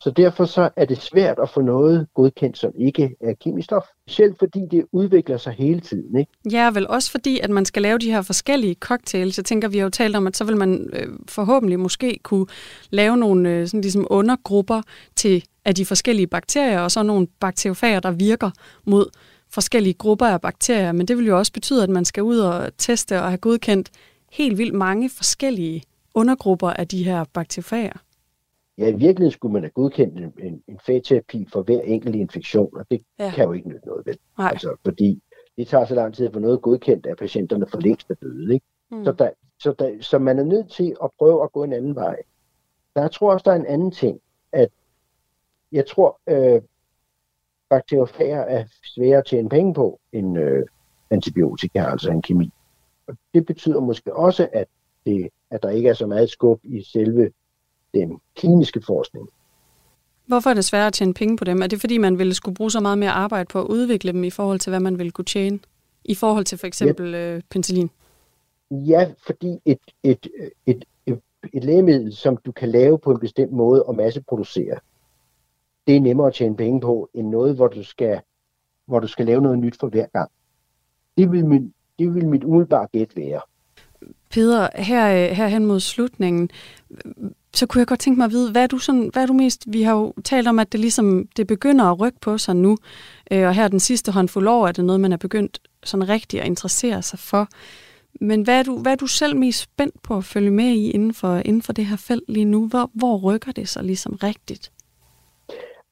[0.00, 3.84] Så derfor så er det svært at få noget godkendt, som ikke er kemisk stof.
[4.08, 6.18] Selv fordi det udvikler sig hele tiden.
[6.18, 6.32] Ikke?
[6.50, 9.38] Ja, vel også fordi, at man skal lave de her forskellige cocktails.
[9.38, 12.46] Jeg tænker, vi har jo talt om, at så vil man øh, forhåbentlig måske kunne
[12.90, 14.82] lave nogle øh, sådan ligesom undergrupper
[15.16, 18.50] til af de forskellige bakterier, og så nogle bakteriofager, der virker
[18.84, 19.06] mod
[19.50, 20.92] forskellige grupper af bakterier.
[20.92, 23.90] Men det vil jo også betyde, at man skal ud og teste og have godkendt
[24.32, 25.82] helt vildt mange forskellige
[26.14, 27.92] undergrupper af de her bakteriofager.
[28.78, 32.76] Ja, i virkeligheden skulle man have godkendt en, en, en fagterapi for hver enkelt infektion,
[32.76, 33.30] og det ja.
[33.34, 34.14] kan jo ikke nytte noget ved.
[34.38, 34.50] Nej.
[34.50, 35.22] Altså, fordi
[35.56, 38.54] det tager så lang tid at få noget godkendt, at patienterne for længst er døde.
[38.54, 38.66] Ikke?
[38.90, 39.04] Mm.
[39.04, 41.94] Så, der, så, der, så man er nødt til at prøve at gå en anden
[41.94, 42.16] vej.
[42.96, 44.20] Der tror også, der er en anden ting,
[44.52, 44.68] at
[45.72, 46.62] jeg tror, øh,
[47.70, 48.64] bakteriofager er
[48.94, 50.66] svære at tjene penge på end øh,
[51.10, 52.50] antibiotika, altså en kemi.
[53.06, 54.68] Og det betyder måske også, at,
[55.06, 57.30] det, at der ikke er så meget skub i selve
[57.94, 59.28] den kliniske forskning.
[60.26, 61.62] Hvorfor er det svært at tjene penge på dem?
[61.62, 64.24] Er det fordi, man ville skulle bruge så meget mere arbejde på at udvikle dem
[64.24, 65.58] i forhold til, hvad man ville kunne tjene?
[66.04, 67.34] I forhold til for eksempel ja.
[67.34, 67.90] øh, penicillin?
[68.70, 70.26] Ja, fordi et, et,
[70.66, 71.20] et, et,
[71.52, 74.78] et lægemiddel, som du kan lave på en bestemt måde og masseproducere,
[75.86, 78.20] det er nemmere at tjene penge på, end noget, hvor du skal,
[78.86, 80.30] hvor du skal lave noget nyt for hver gang.
[81.18, 83.40] Det vil mit, det vil mit umiddelbare gæt være.
[84.30, 86.50] Peder, her, her hen mod slutningen,
[87.54, 89.32] så kunne jeg godt tænke mig at vide, hvad er du, sådan, hvad er du
[89.32, 89.64] mest...
[89.66, 92.76] Vi har jo talt om, at det ligesom det begynder at rykke på sig nu,
[93.30, 96.40] øh, og her den sidste håndfuld år er det noget, man er begyndt sådan rigtig
[96.40, 97.48] at interessere sig for.
[98.20, 100.90] Men hvad er, du, hvad er du selv mest spændt på at følge med i
[100.90, 102.66] inden for, inden for det her felt lige nu?
[102.66, 104.72] Hvor, hvor rykker det sig ligesom rigtigt?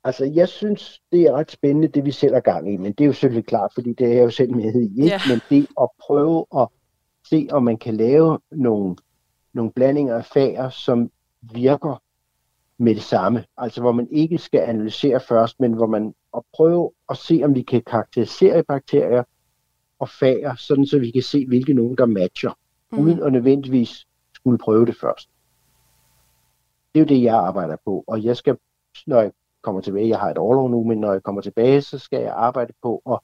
[0.04, 3.04] Altså, jeg synes, det er ret spændende, det vi selv er gang i, men det
[3.04, 5.06] er jo selvfølgelig klart, fordi det er jeg jo selv med i, ikke?
[5.06, 5.20] Ja.
[5.28, 6.68] men det at prøve at
[7.28, 8.96] se, om man kan lave nogle,
[9.54, 11.10] nogle blandinger af fager, som
[11.52, 12.02] virker
[12.78, 13.44] med det samme.
[13.56, 17.54] Altså hvor man ikke skal analysere først, men hvor man at prøve at se, om
[17.54, 19.22] vi kan karakterisere bakterier
[19.98, 22.58] og fager, sådan så vi kan se, hvilke nogen, der matcher,
[22.92, 22.98] mm.
[22.98, 25.30] uden at nødvendigvis skulle prøve det først.
[26.94, 28.56] Det er jo det, jeg arbejder på, og jeg skal,
[29.06, 29.32] når jeg
[29.62, 32.32] kommer tilbage, jeg har et overlov nu, men når jeg kommer tilbage, så skal jeg
[32.36, 33.18] arbejde på at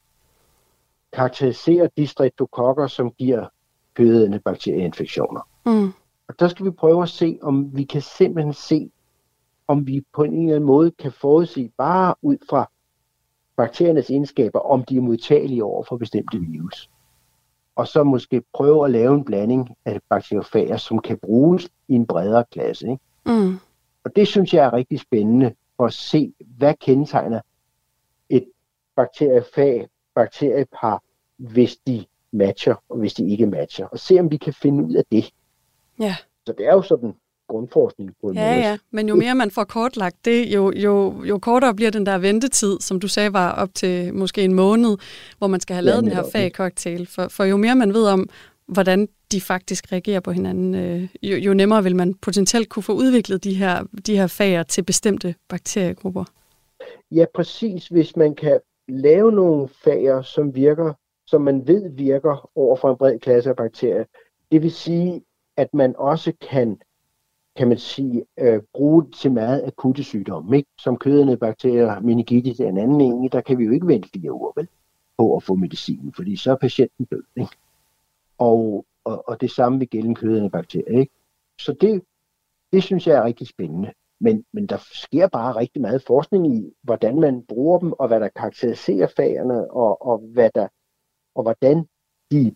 [1.12, 3.46] karakterisere de streptokokker, som giver
[3.94, 5.40] kødende bakterieinfektioner.
[5.66, 5.92] Mm.
[6.32, 8.90] Og der skal vi prøve at se, om vi kan simpelthen se,
[9.68, 12.70] om vi på en eller anden måde kan forudsige, bare ud fra
[13.56, 16.90] bakteriernes egenskaber, om de er modtagelige over for bestemte virus.
[17.76, 22.06] Og så måske prøve at lave en blanding af bakteriofager, som kan bruges i en
[22.06, 22.90] bredere klasse.
[22.90, 23.02] Ikke?
[23.26, 23.58] Mm.
[24.04, 27.40] Og det synes jeg er rigtig spændende for at se, hvad kendetegner
[28.28, 28.48] et
[28.96, 31.02] bakteriefag, bakteriepar,
[31.36, 33.86] hvis de matcher, og hvis de ikke matcher.
[33.86, 35.32] Og se, om vi kan finde ud af det.
[36.02, 36.16] Ja.
[36.46, 37.14] Så det er jo sådan
[37.48, 38.68] grundforskning på en ja, måde.
[38.68, 42.18] Ja, men jo mere man får kortlagt det, jo, jo, jo kortere bliver den der
[42.18, 44.96] ventetid, som du sagde var op til måske en måned,
[45.38, 47.06] hvor man skal have lavet ja, den her fag-cocktail.
[47.06, 48.28] For, for jo mere man ved om,
[48.66, 52.92] hvordan de faktisk reagerer på hinanden, øh, jo, jo nemmere vil man potentielt kunne få
[52.92, 56.24] udviklet de her, de her fager til bestemte bakteriegrupper.
[57.10, 57.88] Ja, præcis.
[57.88, 60.92] Hvis man kan lave nogle fager, som virker,
[61.26, 64.04] som man ved virker over for en bred klasse af bakterier,
[64.52, 65.22] det vil sige,
[65.56, 66.80] at man også kan,
[67.56, 70.68] kan man sige, øh, bruge det til meget akutte sygdomme, ikke?
[70.78, 74.32] som kødende bakterier, meningitis er en anden en, der kan vi jo ikke vente fire
[74.32, 74.68] uger vel,
[75.18, 77.22] på at få medicinen, fordi så er patienten død.
[77.36, 77.56] Ikke?
[78.38, 81.00] Og, og, og det samme vil gælde kødende bakterier.
[81.00, 81.12] Ikke?
[81.58, 82.02] Så det,
[82.72, 83.92] det synes jeg er rigtig spændende.
[84.20, 88.20] Men, men der sker bare rigtig meget forskning i, hvordan man bruger dem, og hvad
[88.20, 90.68] der karakteriserer fagerne, og, og, hvad der,
[91.34, 91.88] og hvordan
[92.30, 92.54] de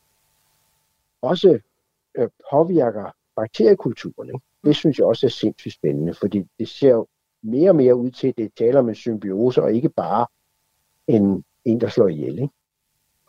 [1.22, 1.58] også
[2.18, 4.28] øh, påvirker bakteriekulturen.
[4.28, 4.40] Ikke?
[4.64, 7.06] Det synes jeg også er sindssygt spændende, fordi det ser jo
[7.42, 10.26] mere og mere ud til, at det taler om en symbiose, og ikke bare
[11.08, 12.32] en, en der slår ihjel.
[12.32, 12.54] Ikke?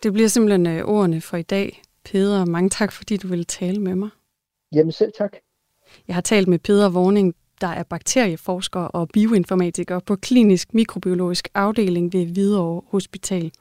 [0.03, 1.81] Det bliver simpelthen øh, ordene for i dag.
[2.05, 4.09] Peder, mange tak, fordi du ville tale med mig.
[4.73, 5.35] Jamen selv tak.
[6.07, 12.13] Jeg har talt med Peder Vorning, der er bakterieforsker og bioinformatiker på klinisk mikrobiologisk afdeling
[12.13, 13.51] ved Hvidovre Hospital.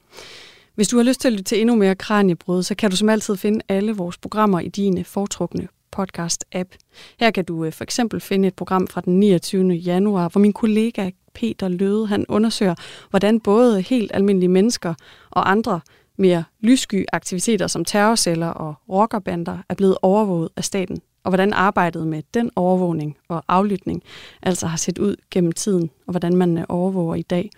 [0.77, 3.09] Hvis du har lyst til at lytte til endnu mere Kranjebrud, så kan du som
[3.09, 6.77] altid finde alle vores programmer i dine øh, foretrukne podcast-app.
[7.19, 9.73] Her kan du øh, for eksempel finde et program fra den 29.
[9.73, 12.75] januar, hvor min kollega Peter Løde han undersøger,
[13.09, 14.93] hvordan både helt almindelige mennesker
[15.29, 15.79] og andre
[16.17, 22.07] mere lyssky aktiviteter som terrorceller og rockerbander er blevet overvåget af staten, og hvordan arbejdet
[22.07, 24.03] med den overvågning og aflytning
[24.41, 27.49] altså har set ud gennem tiden, og hvordan man øh, overvåger i dag.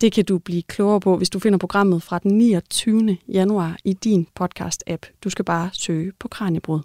[0.00, 3.18] Det kan du blive klogere på, hvis du finder programmet fra den 29.
[3.28, 5.18] januar i din podcast-app.
[5.24, 6.80] Du skal bare søge på Kranjebrud.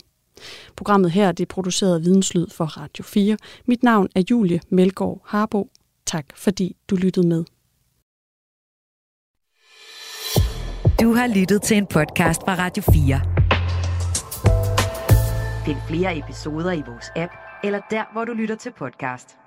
[0.76, 3.38] Programmet her det er produceret af Videnslyd for Radio 4.
[3.66, 5.70] Mit navn er Julie Melgaard Harbo.
[6.06, 7.44] Tak fordi du lyttede med.
[11.02, 13.22] Du har lyttet til en podcast fra Radio 4.
[15.66, 17.32] Find flere episoder i vores app,
[17.64, 19.38] eller der, hvor du lytter til podcast.